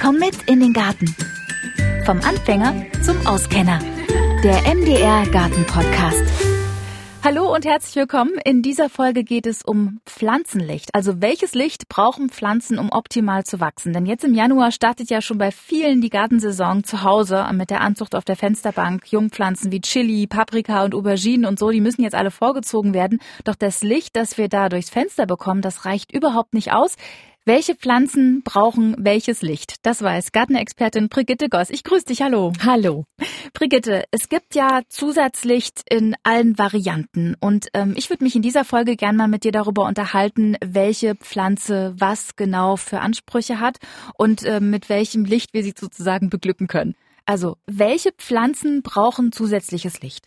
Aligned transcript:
Komm 0.00 0.16
mit 0.16 0.48
in 0.48 0.60
den 0.60 0.72
Garten. 0.72 1.14
Vom 2.06 2.20
Anfänger 2.22 2.86
zum 3.02 3.26
Auskenner. 3.26 3.80
Der 4.42 4.62
MDR 4.74 5.26
Garten 5.26 5.66
Podcast. 5.66 6.24
Hallo 7.22 7.54
und 7.54 7.66
herzlich 7.66 7.96
willkommen. 7.96 8.32
In 8.46 8.62
dieser 8.62 8.88
Folge 8.88 9.24
geht 9.24 9.44
es 9.44 9.62
um 9.62 10.00
Pflanzenlicht. 10.06 10.88
Also 10.94 11.20
welches 11.20 11.52
Licht 11.52 11.90
brauchen 11.90 12.30
Pflanzen, 12.30 12.78
um 12.78 12.90
optimal 12.90 13.44
zu 13.44 13.60
wachsen? 13.60 13.92
Denn 13.92 14.06
jetzt 14.06 14.24
im 14.24 14.32
Januar 14.32 14.72
startet 14.72 15.10
ja 15.10 15.20
schon 15.20 15.36
bei 15.36 15.50
vielen 15.50 16.00
die 16.00 16.08
Gartensaison 16.08 16.82
zu 16.82 17.02
Hause 17.02 17.46
mit 17.52 17.68
der 17.68 17.82
Anzucht 17.82 18.14
auf 18.14 18.24
der 18.24 18.36
Fensterbank. 18.36 19.12
Jungpflanzen 19.12 19.70
wie 19.70 19.82
Chili, 19.82 20.26
Paprika 20.26 20.82
und 20.82 20.94
Auberginen 20.94 21.44
und 21.44 21.58
so, 21.58 21.68
die 21.68 21.82
müssen 21.82 22.02
jetzt 22.02 22.14
alle 22.14 22.30
vorgezogen 22.30 22.94
werden. 22.94 23.20
Doch 23.44 23.54
das 23.54 23.82
Licht, 23.82 24.16
das 24.16 24.38
wir 24.38 24.48
da 24.48 24.70
durchs 24.70 24.88
Fenster 24.88 25.26
bekommen, 25.26 25.60
das 25.60 25.84
reicht 25.84 26.10
überhaupt 26.10 26.54
nicht 26.54 26.72
aus. 26.72 26.96
Welche 27.46 27.74
Pflanzen 27.74 28.42
brauchen 28.42 28.94
welches 28.98 29.40
Licht? 29.40 29.76
Das 29.80 30.02
weiß 30.02 30.32
Gartenexpertin 30.32 31.08
Brigitte 31.08 31.48
Goss. 31.48 31.70
Ich 31.70 31.84
grüße 31.84 32.04
dich, 32.04 32.20
hallo. 32.20 32.52
Hallo. 32.62 33.06
Brigitte, 33.54 34.04
es 34.10 34.28
gibt 34.28 34.54
ja 34.54 34.82
Zusatzlicht 34.90 35.80
in 35.88 36.14
allen 36.22 36.58
Varianten 36.58 37.34
und 37.40 37.68
ähm, 37.72 37.94
ich 37.96 38.10
würde 38.10 38.24
mich 38.24 38.36
in 38.36 38.42
dieser 38.42 38.66
Folge 38.66 38.94
gern 38.94 39.16
mal 39.16 39.26
mit 39.26 39.44
dir 39.44 39.52
darüber 39.52 39.86
unterhalten, 39.86 40.58
welche 40.62 41.14
Pflanze 41.14 41.94
was 41.96 42.36
genau 42.36 42.76
für 42.76 43.00
Ansprüche 43.00 43.58
hat 43.58 43.78
und 44.18 44.42
äh, 44.42 44.60
mit 44.60 44.90
welchem 44.90 45.24
Licht 45.24 45.54
wir 45.54 45.62
sie 45.62 45.72
sozusagen 45.74 46.28
beglücken 46.28 46.68
können. 46.68 46.94
Also, 47.24 47.56
welche 47.66 48.12
Pflanzen 48.12 48.82
brauchen 48.82 49.32
zusätzliches 49.32 50.02
Licht? 50.02 50.26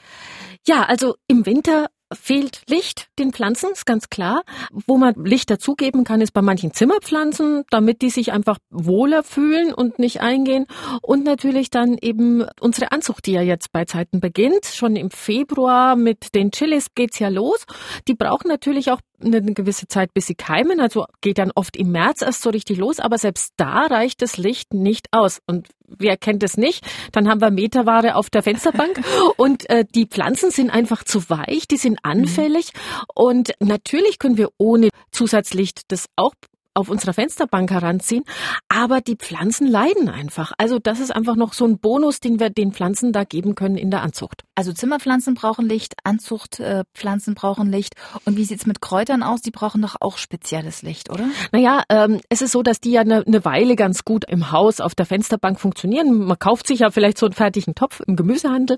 Ja, 0.65 0.83
also 0.85 1.15
im 1.27 1.45
Winter 1.45 1.87
fehlt 2.15 2.61
Licht 2.67 3.07
den 3.19 3.31
Pflanzen, 3.31 3.71
ist 3.71 3.85
ganz 3.85 4.09
klar. 4.09 4.43
Wo 4.87 4.97
man 4.97 5.13
Licht 5.15 5.49
dazugeben 5.49 6.03
kann, 6.03 6.21
ist 6.21 6.33
bei 6.33 6.41
manchen 6.41 6.73
Zimmerpflanzen, 6.73 7.63
damit 7.69 8.01
die 8.01 8.09
sich 8.09 8.31
einfach 8.31 8.57
wohler 8.69 9.23
fühlen 9.23 9.73
und 9.73 9.99
nicht 9.99 10.21
eingehen. 10.21 10.65
Und 11.01 11.23
natürlich 11.23 11.69
dann 11.69 11.97
eben 12.01 12.45
unsere 12.59 12.91
Anzucht, 12.91 13.25
die 13.25 13.33
ja 13.33 13.41
jetzt 13.41 13.71
bei 13.71 13.85
Zeiten 13.85 14.19
beginnt. 14.19 14.65
Schon 14.65 14.95
im 14.95 15.09
Februar 15.09 15.95
mit 15.95 16.35
den 16.35 16.51
Chilis 16.51 16.87
geht's 16.95 17.19
ja 17.19 17.29
los. 17.29 17.65
Die 18.07 18.15
brauchen 18.15 18.47
natürlich 18.47 18.91
auch 18.91 18.99
eine 19.25 19.53
gewisse 19.53 19.87
Zeit, 19.87 20.13
bis 20.13 20.27
sie 20.27 20.35
keimen. 20.35 20.79
Also 20.79 21.05
geht 21.21 21.37
dann 21.37 21.51
oft 21.55 21.77
im 21.77 21.91
März 21.91 22.21
erst 22.21 22.41
so 22.41 22.49
richtig 22.49 22.77
los. 22.77 22.99
Aber 22.99 23.17
selbst 23.17 23.53
da 23.57 23.85
reicht 23.85 24.21
das 24.21 24.37
Licht 24.37 24.73
nicht 24.73 25.07
aus. 25.11 25.39
Und 25.47 25.67
wer 25.87 26.17
kennt 26.17 26.43
es 26.43 26.57
nicht? 26.57 26.85
Dann 27.11 27.27
haben 27.27 27.41
wir 27.41 27.51
Meterware 27.51 28.15
auf 28.15 28.29
der 28.29 28.43
Fensterbank 28.43 29.01
und 29.37 29.69
äh, 29.69 29.85
die 29.93 30.05
Pflanzen 30.05 30.51
sind 30.51 30.69
einfach 30.69 31.03
zu 31.03 31.29
weich, 31.29 31.67
die 31.67 31.77
sind 31.77 31.99
anfällig 32.03 32.71
mhm. 32.73 33.03
und 33.15 33.53
natürlich 33.59 34.19
können 34.19 34.37
wir 34.37 34.49
ohne 34.57 34.89
Zusatzlicht 35.11 35.81
das 35.89 36.07
auch 36.15 36.33
auf 36.75 36.89
unserer 36.89 37.13
Fensterbank 37.13 37.71
heranziehen. 37.71 38.23
Aber 38.67 39.01
die 39.01 39.15
Pflanzen 39.15 39.67
leiden 39.67 40.09
einfach. 40.09 40.53
Also 40.57 40.79
das 40.79 40.99
ist 40.99 41.15
einfach 41.15 41.35
noch 41.35 41.53
so 41.53 41.65
ein 41.65 41.79
Bonus, 41.79 42.19
den 42.19 42.39
wir 42.39 42.49
den 42.49 42.71
Pflanzen 42.71 43.11
da 43.11 43.23
geben 43.23 43.55
können 43.55 43.77
in 43.77 43.91
der 43.91 44.01
Anzucht. 44.01 44.43
Also 44.55 44.71
Zimmerpflanzen 44.71 45.33
brauchen 45.33 45.67
Licht, 45.67 45.95
Anzuchtpflanzen 46.03 47.33
brauchen 47.33 47.71
Licht. 47.71 47.95
Und 48.25 48.37
wie 48.37 48.45
sieht's 48.45 48.67
mit 48.67 48.81
Kräutern 48.81 49.23
aus? 49.23 49.41
Die 49.41 49.49
brauchen 49.49 49.81
doch 49.81 49.95
auch 49.99 50.17
spezielles 50.17 50.83
Licht, 50.83 51.09
oder? 51.09 51.25
Naja, 51.51 51.83
ähm, 51.89 52.21
es 52.29 52.41
ist 52.43 52.51
so, 52.51 52.61
dass 52.61 52.79
die 52.79 52.91
ja 52.91 53.01
eine, 53.01 53.25
eine 53.25 53.43
Weile 53.45 53.75
ganz 53.75 54.05
gut 54.05 54.25
im 54.25 54.51
Haus 54.51 54.79
auf 54.79 54.93
der 54.93 55.07
Fensterbank 55.07 55.59
funktionieren. 55.59 56.25
Man 56.25 56.37
kauft 56.37 56.67
sich 56.67 56.79
ja 56.79 56.91
vielleicht 56.91 57.17
so 57.17 57.25
einen 57.25 57.33
fertigen 57.33 57.73
Topf 57.73 58.01
im 58.05 58.15
Gemüsehandel. 58.15 58.77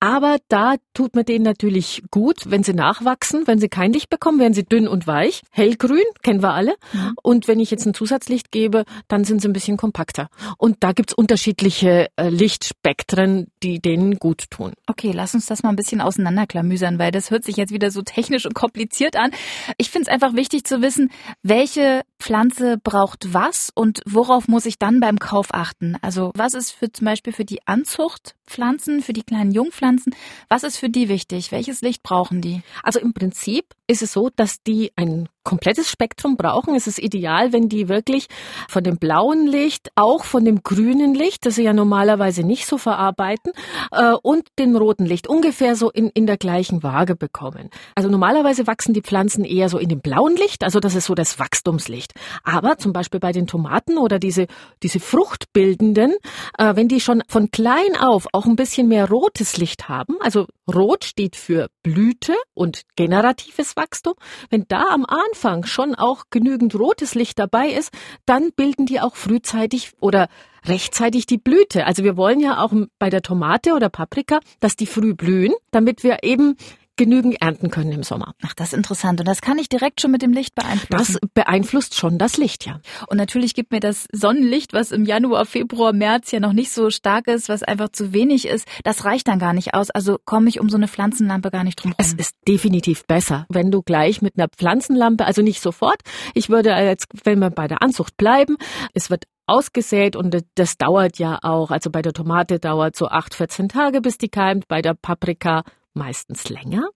Aber 0.00 0.38
da 0.48 0.74
tut 0.92 1.14
man 1.14 1.24
denen 1.24 1.44
natürlich 1.44 2.02
gut, 2.10 2.50
wenn 2.50 2.64
sie 2.64 2.74
nachwachsen. 2.74 3.46
Wenn 3.46 3.60
sie 3.60 3.68
kein 3.68 3.92
Licht 3.92 4.10
bekommen, 4.10 4.40
werden 4.40 4.54
sie 4.54 4.64
dünn 4.64 4.88
und 4.88 5.06
weich. 5.06 5.42
Hellgrün, 5.50 6.02
kennen 6.22 6.42
wir 6.42 6.52
alle. 6.52 6.74
Mhm. 6.92 7.14
Und 7.22 7.48
wenn 7.48 7.60
ich 7.60 7.70
jetzt 7.70 7.86
ein 7.86 7.94
Zusatzlicht 7.94 8.50
gebe, 8.50 8.84
dann 9.06 9.24
sind 9.24 9.40
sie 9.40 9.48
ein 9.48 9.52
bisschen 9.52 9.76
kompakter. 9.76 10.28
Und 10.58 10.78
da 10.80 10.92
gibt's 10.92 11.14
unterschiedliche 11.14 12.08
äh, 12.16 12.28
Lichtspektren, 12.28 13.46
die 13.62 13.80
denen 13.80 14.18
gut 14.18 14.50
tun. 14.50 14.72
Okay, 14.88 15.11
lass 15.12 15.34
uns 15.34 15.46
das 15.46 15.62
mal 15.62 15.70
ein 15.70 15.76
bisschen 15.76 16.00
auseinanderklamüsern, 16.00 16.98
weil 16.98 17.10
das 17.10 17.30
hört 17.30 17.44
sich 17.44 17.56
jetzt 17.56 17.72
wieder 17.72 17.90
so 17.90 18.02
technisch 18.02 18.46
und 18.46 18.54
kompliziert 18.54 19.16
an. 19.16 19.30
Ich 19.78 19.90
finde 19.90 20.08
es 20.08 20.12
einfach 20.12 20.34
wichtig 20.34 20.64
zu 20.64 20.82
wissen, 20.82 21.10
welche 21.42 22.02
Pflanze 22.18 22.78
braucht 22.82 23.34
was 23.34 23.70
und 23.74 24.00
worauf 24.06 24.48
muss 24.48 24.66
ich 24.66 24.78
dann 24.78 25.00
beim 25.00 25.18
Kauf 25.18 25.48
achten? 25.52 25.96
Also 26.02 26.30
was 26.34 26.54
ist 26.54 26.70
für 26.70 26.92
zum 26.92 27.06
Beispiel 27.06 27.32
für 27.32 27.44
die 27.44 27.66
Anzuchtpflanzen, 27.66 29.02
für 29.02 29.12
die 29.12 29.22
kleinen 29.22 29.50
Jungpflanzen, 29.50 30.14
was 30.48 30.62
ist 30.62 30.76
für 30.76 30.88
die 30.88 31.08
wichtig? 31.08 31.52
Welches 31.52 31.80
Licht 31.82 32.02
brauchen 32.02 32.40
die? 32.40 32.62
Also 32.82 33.00
im 33.00 33.12
Prinzip 33.12 33.64
ist 33.86 34.02
es 34.02 34.12
so, 34.12 34.30
dass 34.34 34.62
die 34.62 34.92
ein 34.96 35.28
komplettes 35.44 35.90
Spektrum 35.90 36.36
brauchen. 36.36 36.74
Es 36.74 36.86
ist 36.86 36.98
ideal, 36.98 37.52
wenn 37.52 37.68
die 37.68 37.88
wirklich 37.88 38.28
von 38.68 38.84
dem 38.84 38.98
blauen 38.98 39.46
Licht, 39.46 39.90
auch 39.94 40.24
von 40.24 40.44
dem 40.44 40.62
grünen 40.62 41.14
Licht, 41.14 41.44
das 41.46 41.56
sie 41.56 41.64
ja 41.64 41.72
normalerweise 41.72 42.42
nicht 42.42 42.66
so 42.66 42.78
verarbeiten, 42.78 43.52
äh, 43.90 44.12
und 44.22 44.46
dem 44.58 44.76
roten 44.76 45.06
Licht 45.06 45.26
ungefähr 45.26 45.76
so 45.76 45.90
in, 45.90 46.08
in 46.10 46.26
der 46.26 46.36
gleichen 46.36 46.82
Waage 46.82 47.16
bekommen. 47.16 47.70
Also 47.94 48.08
normalerweise 48.08 48.66
wachsen 48.66 48.94
die 48.94 49.02
Pflanzen 49.02 49.44
eher 49.44 49.68
so 49.68 49.78
in 49.78 49.88
dem 49.88 50.00
blauen 50.00 50.36
Licht, 50.36 50.64
also 50.64 50.80
das 50.80 50.94
ist 50.94 51.06
so 51.06 51.14
das 51.14 51.38
Wachstumslicht. 51.38 52.12
Aber 52.44 52.78
zum 52.78 52.92
Beispiel 52.92 53.20
bei 53.20 53.32
den 53.32 53.46
Tomaten 53.46 53.98
oder 53.98 54.18
diese, 54.18 54.46
diese 54.82 55.00
fruchtbildenden, 55.00 56.14
äh, 56.58 56.76
wenn 56.76 56.88
die 56.88 57.00
schon 57.00 57.22
von 57.28 57.50
klein 57.50 57.96
auf 57.98 58.28
auch 58.32 58.46
ein 58.46 58.56
bisschen 58.56 58.88
mehr 58.88 59.08
rotes 59.08 59.56
Licht 59.56 59.88
haben, 59.88 60.16
also 60.20 60.46
rot 60.72 61.04
steht 61.04 61.36
für 61.36 61.68
Blüte 61.82 62.34
und 62.54 62.82
generatives 62.96 63.76
Wachstum, 63.76 64.14
wenn 64.50 64.64
da 64.68 64.84
am 64.90 65.04
Anfang 65.04 65.31
schon 65.66 65.94
auch 65.94 66.24
genügend 66.30 66.74
rotes 66.74 67.14
Licht 67.14 67.38
dabei 67.38 67.68
ist, 67.68 67.90
dann 68.26 68.52
bilden 68.54 68.86
die 68.86 69.00
auch 69.00 69.16
frühzeitig 69.16 69.92
oder 70.00 70.28
rechtzeitig 70.64 71.26
die 71.26 71.38
Blüte. 71.38 71.86
Also 71.86 72.04
wir 72.04 72.16
wollen 72.16 72.40
ja 72.40 72.62
auch 72.62 72.72
bei 72.98 73.10
der 73.10 73.22
Tomate 73.22 73.74
oder 73.74 73.88
Paprika, 73.88 74.40
dass 74.60 74.76
die 74.76 74.86
früh 74.86 75.14
blühen, 75.14 75.54
damit 75.70 76.04
wir 76.04 76.22
eben 76.22 76.56
genügend 76.96 77.40
ernten 77.40 77.70
können 77.70 77.92
im 77.92 78.02
Sommer. 78.02 78.34
Ach, 78.42 78.54
das 78.54 78.68
ist 78.68 78.74
interessant. 78.74 79.20
Und 79.20 79.26
das 79.26 79.40
kann 79.40 79.58
ich 79.58 79.68
direkt 79.68 80.00
schon 80.00 80.10
mit 80.10 80.22
dem 80.22 80.32
Licht 80.32 80.54
beeinflussen. 80.54 81.18
Das 81.20 81.30
beeinflusst 81.32 81.96
schon 81.96 82.18
das 82.18 82.36
Licht, 82.36 82.66
ja. 82.66 82.80
Und 83.08 83.16
natürlich 83.16 83.54
gibt 83.54 83.72
mir 83.72 83.80
das 83.80 84.06
Sonnenlicht, 84.12 84.72
was 84.72 84.92
im 84.92 85.04
Januar, 85.04 85.46
Februar, 85.46 85.92
März 85.92 86.32
ja 86.32 86.40
noch 86.40 86.52
nicht 86.52 86.70
so 86.70 86.90
stark 86.90 87.28
ist, 87.28 87.48
was 87.48 87.62
einfach 87.62 87.90
zu 87.90 88.12
wenig 88.12 88.46
ist, 88.46 88.66
das 88.84 89.04
reicht 89.04 89.28
dann 89.28 89.38
gar 89.38 89.52
nicht 89.52 89.74
aus. 89.74 89.90
Also 89.90 90.18
komme 90.24 90.48
ich 90.48 90.60
um 90.60 90.68
so 90.68 90.76
eine 90.76 90.88
Pflanzenlampe 90.88 91.50
gar 91.50 91.64
nicht 91.64 91.76
drum 91.76 91.92
rum. 91.92 91.96
Es 91.98 92.12
ist 92.12 92.36
definitiv 92.46 93.06
besser, 93.06 93.46
wenn 93.48 93.70
du 93.70 93.82
gleich 93.82 94.22
mit 94.22 94.38
einer 94.38 94.48
Pflanzenlampe, 94.48 95.24
also 95.24 95.42
nicht 95.42 95.60
sofort. 95.60 96.00
Ich 96.34 96.50
würde 96.50 96.70
jetzt, 96.70 97.06
wenn 97.24 97.38
wir 97.38 97.50
bei 97.50 97.68
der 97.68 97.82
Anzucht 97.82 98.16
bleiben, 98.16 98.56
es 98.94 99.10
wird 99.10 99.24
ausgesät 99.46 100.16
und 100.16 100.36
das 100.54 100.78
dauert 100.78 101.18
ja 101.18 101.38
auch. 101.42 101.70
Also 101.70 101.90
bei 101.90 102.02
der 102.02 102.12
Tomate 102.12 102.58
dauert 102.58 102.96
so 102.96 103.08
acht, 103.08 103.34
14 103.34 103.68
Tage, 103.68 104.00
bis 104.00 104.18
die 104.18 104.28
keimt, 104.28 104.68
bei 104.68 104.82
der 104.82 104.94
Paprika 104.94 105.62
meistens 105.94 106.48
länger. 106.48 106.88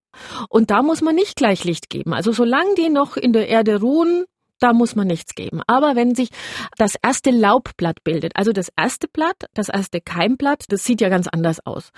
Und 0.48 0.70
da 0.70 0.82
muss 0.82 1.02
man 1.02 1.14
nicht 1.14 1.36
gleich 1.36 1.64
Licht 1.64 1.90
geben. 1.90 2.14
Also 2.14 2.32
solange 2.32 2.74
die 2.74 2.88
noch 2.88 3.16
in 3.16 3.32
der 3.32 3.48
Erde 3.48 3.80
ruhen, 3.80 4.24
da 4.60 4.72
muss 4.72 4.96
man 4.96 5.06
nichts 5.06 5.34
geben. 5.34 5.60
Aber 5.66 5.96
wenn 5.96 6.14
sich 6.14 6.30
das 6.76 6.94
erste 7.02 7.30
Laubblatt 7.30 8.02
bildet, 8.04 8.36
also 8.36 8.52
das 8.52 8.70
erste 8.76 9.08
Blatt, 9.08 9.36
das 9.54 9.68
erste 9.68 10.00
Keimblatt, 10.00 10.64
das 10.68 10.84
sieht 10.84 11.00
ja 11.00 11.08
ganz 11.08 11.28
anders 11.28 11.64
aus. 11.64 11.90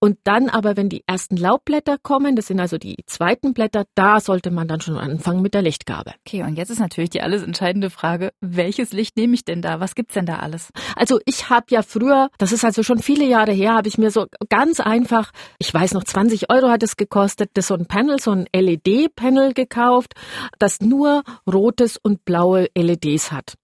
Und 0.00 0.18
dann 0.24 0.48
aber, 0.48 0.76
wenn 0.76 0.88
die 0.88 1.04
ersten 1.06 1.36
Laubblätter 1.36 1.96
kommen, 2.02 2.36
das 2.36 2.46
sind 2.46 2.60
also 2.60 2.78
die 2.78 2.96
zweiten 3.06 3.52
Blätter, 3.52 3.84
da 3.94 4.20
sollte 4.20 4.50
man 4.50 4.68
dann 4.68 4.80
schon 4.80 4.96
anfangen 4.96 5.42
mit 5.42 5.54
der 5.54 5.62
Lichtgabe. 5.62 6.14
Okay, 6.26 6.42
und 6.42 6.56
jetzt 6.56 6.70
ist 6.70 6.80
natürlich 6.80 7.10
die 7.10 7.22
alles 7.22 7.42
entscheidende 7.42 7.90
Frage, 7.90 8.32
welches 8.40 8.92
Licht 8.92 9.16
nehme 9.16 9.34
ich 9.34 9.44
denn 9.44 9.62
da? 9.62 9.80
Was 9.80 9.94
gibt's 9.94 10.14
denn 10.14 10.26
da 10.26 10.36
alles? 10.36 10.70
Also 10.96 11.20
ich 11.26 11.50
habe 11.50 11.66
ja 11.70 11.82
früher, 11.82 12.28
das 12.38 12.52
ist 12.52 12.64
also 12.64 12.82
schon 12.82 12.98
viele 12.98 13.26
Jahre 13.26 13.52
her, 13.52 13.74
habe 13.74 13.88
ich 13.88 13.98
mir 13.98 14.10
so 14.10 14.26
ganz 14.48 14.80
einfach, 14.80 15.32
ich 15.58 15.72
weiß 15.72 15.94
noch, 15.94 16.04
20 16.04 16.50
Euro 16.50 16.68
hat 16.70 16.82
es 16.82 16.96
gekostet, 16.96 17.50
das 17.54 17.68
so 17.68 17.74
ein 17.74 17.86
Panel, 17.86 18.18
so 18.20 18.30
ein 18.30 18.46
LED-Panel 18.54 19.52
gekauft, 19.52 20.14
das 20.58 20.80
nur 20.80 21.22
rotes 21.46 21.97
und 22.02 22.24
blaue 22.24 22.68
LEDs 22.76 23.32
hat. 23.32 23.54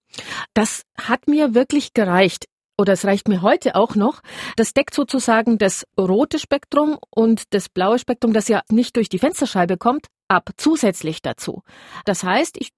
Das 0.53 0.83
hat 0.97 1.27
mir 1.27 1.53
wirklich 1.53 1.93
gereicht. 1.93 2.45
Oder 2.77 2.93
es 2.93 3.05
reicht 3.05 3.29
mir 3.29 3.41
heute 3.41 3.75
auch 3.75 3.95
noch. 3.95 4.21
Das 4.57 4.73
deckt 4.73 4.93
sozusagen 4.93 5.57
das 5.57 5.85
rote 5.97 6.39
Spektrum 6.39 6.97
und 7.09 7.53
das 7.53 7.69
blaue 7.69 7.99
Spektrum, 7.99 8.33
das 8.33 8.49
ja 8.49 8.61
nicht 8.69 8.97
durch 8.97 9.07
die 9.07 9.19
Fensterscheibe 9.19 9.77
kommt, 9.77 10.07
ab 10.27 10.49
zusätzlich 10.57 11.21
dazu. 11.21 11.61
Das 12.03 12.23
heißt, 12.23 12.57
ich 12.59 12.71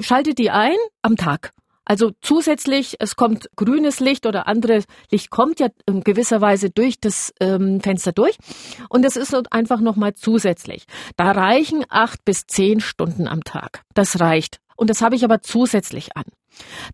schalte 0.00 0.34
die 0.34 0.50
ein 0.50 0.76
am 1.02 1.16
Tag. 1.16 1.52
Also 1.84 2.12
zusätzlich, 2.22 2.96
es 2.98 3.14
kommt 3.14 3.50
grünes 3.56 4.00
Licht 4.00 4.24
oder 4.26 4.46
anderes 4.46 4.84
Licht 5.10 5.30
kommt 5.30 5.60
ja 5.60 5.68
in 5.86 6.02
gewisser 6.02 6.40
Weise 6.40 6.70
durch 6.70 6.98
das 6.98 7.32
ähm, 7.40 7.80
Fenster 7.80 8.12
durch. 8.12 8.38
Und 8.88 9.04
es 9.04 9.16
ist 9.16 9.34
einfach 9.52 9.80
nochmal 9.80 10.14
zusätzlich. 10.14 10.86
Da 11.16 11.32
reichen 11.32 11.84
acht 11.90 12.24
bis 12.24 12.46
zehn 12.46 12.80
Stunden 12.80 13.28
am 13.28 13.44
Tag. 13.44 13.82
Das 13.92 14.18
reicht. 14.18 14.60
Und 14.76 14.90
das 14.90 15.00
habe 15.00 15.16
ich 15.16 15.24
aber 15.24 15.42
zusätzlich 15.42 16.16
an. 16.16 16.24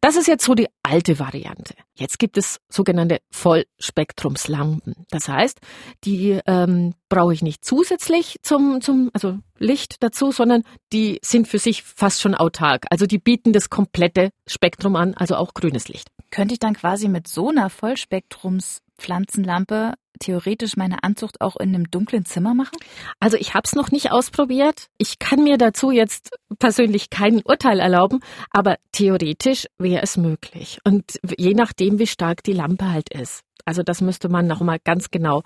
Das 0.00 0.16
ist 0.16 0.26
jetzt 0.26 0.44
so 0.44 0.54
die 0.54 0.68
alte 0.82 1.18
Variante. 1.18 1.74
Jetzt 1.94 2.18
gibt 2.18 2.38
es 2.38 2.60
sogenannte 2.68 3.18
Vollspektrumslampen. 3.30 5.06
Das 5.10 5.28
heißt, 5.28 5.60
die 6.04 6.40
ähm, 6.46 6.94
brauche 7.08 7.34
ich 7.34 7.42
nicht 7.42 7.64
zusätzlich 7.64 8.38
zum, 8.42 8.80
zum 8.80 9.10
also 9.12 9.38
Licht 9.58 10.02
dazu, 10.02 10.32
sondern 10.32 10.64
die 10.92 11.18
sind 11.22 11.46
für 11.48 11.58
sich 11.58 11.82
fast 11.82 12.22
schon 12.22 12.34
autark. 12.34 12.86
Also 12.90 13.06
die 13.06 13.18
bieten 13.18 13.52
das 13.52 13.68
komplette 13.70 14.30
Spektrum 14.46 14.96
an, 14.96 15.14
also 15.14 15.36
auch 15.36 15.54
grünes 15.54 15.88
Licht. 15.88 16.08
Könnte 16.30 16.54
ich 16.54 16.60
dann 16.60 16.74
quasi 16.74 17.08
mit 17.08 17.28
so 17.28 17.50
einer 17.50 17.68
Vollspektrums-Pflanzenlampe 17.68 19.94
theoretisch 20.20 20.76
meine 20.76 21.02
Anzucht 21.02 21.40
auch 21.40 21.56
in 21.56 21.74
einem 21.74 21.90
dunklen 21.90 22.24
Zimmer 22.24 22.54
machen? 22.54 22.78
Also 23.18 23.36
ich 23.36 23.54
habe 23.54 23.64
es 23.66 23.74
noch 23.74 23.90
nicht 23.90 24.12
ausprobiert. 24.12 24.86
Ich 24.98 25.18
kann 25.18 25.42
mir 25.42 25.58
dazu 25.58 25.90
jetzt 25.90 26.30
persönlich 26.58 27.10
kein 27.10 27.42
Urteil 27.42 27.80
erlauben, 27.80 28.20
aber 28.50 28.76
theoretisch 28.92 29.66
wäre 29.78 30.02
es 30.02 30.16
möglich. 30.16 30.78
Und 30.84 31.18
je 31.36 31.54
nachdem, 31.54 31.98
wie 31.98 32.06
stark 32.06 32.44
die 32.44 32.52
Lampe 32.52 32.90
halt 32.90 33.12
ist. 33.12 33.42
Also 33.64 33.82
das 33.82 34.00
müsste 34.00 34.28
man 34.28 34.46
noch 34.46 34.60
mal 34.60 34.78
ganz 34.82 35.10
genau 35.10 35.42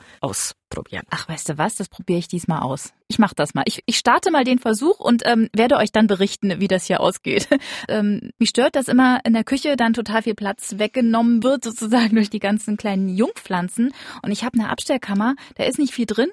ausprobieren. 0.74 1.04
Ach, 1.10 1.28
weißt 1.28 1.48
du 1.48 1.58
was? 1.58 1.76
Das 1.76 1.88
probiere 1.88 2.18
ich 2.18 2.28
diesmal 2.28 2.60
aus. 2.60 2.92
Ich 3.08 3.18
mache 3.18 3.34
das 3.34 3.54
mal. 3.54 3.62
Ich, 3.66 3.82
ich 3.86 3.98
starte 3.98 4.30
mal 4.30 4.44
den 4.44 4.58
Versuch 4.58 4.98
und 4.98 5.22
ähm, 5.24 5.48
werde 5.54 5.76
euch 5.76 5.92
dann 5.92 6.06
berichten, 6.06 6.60
wie 6.60 6.68
das 6.68 6.86
hier 6.86 7.00
ausgeht. 7.00 7.48
ähm, 7.88 8.30
mich 8.38 8.50
stört, 8.50 8.76
dass 8.76 8.88
immer 8.88 9.20
in 9.24 9.34
der 9.34 9.44
Küche 9.44 9.76
dann 9.76 9.92
total 9.92 10.22
viel 10.22 10.34
Platz 10.34 10.74
weggenommen 10.78 11.42
wird, 11.42 11.64
sozusagen 11.64 12.14
durch 12.16 12.30
die 12.30 12.38
ganzen 12.38 12.76
kleinen 12.76 13.08
Jungpflanzen. 13.08 13.92
Und 14.22 14.30
ich 14.30 14.44
habe 14.44 14.58
eine 14.58 14.70
Abstellkammer, 14.70 15.34
da 15.56 15.64
ist 15.64 15.78
nicht 15.78 15.94
viel 15.94 16.06
drin. 16.06 16.28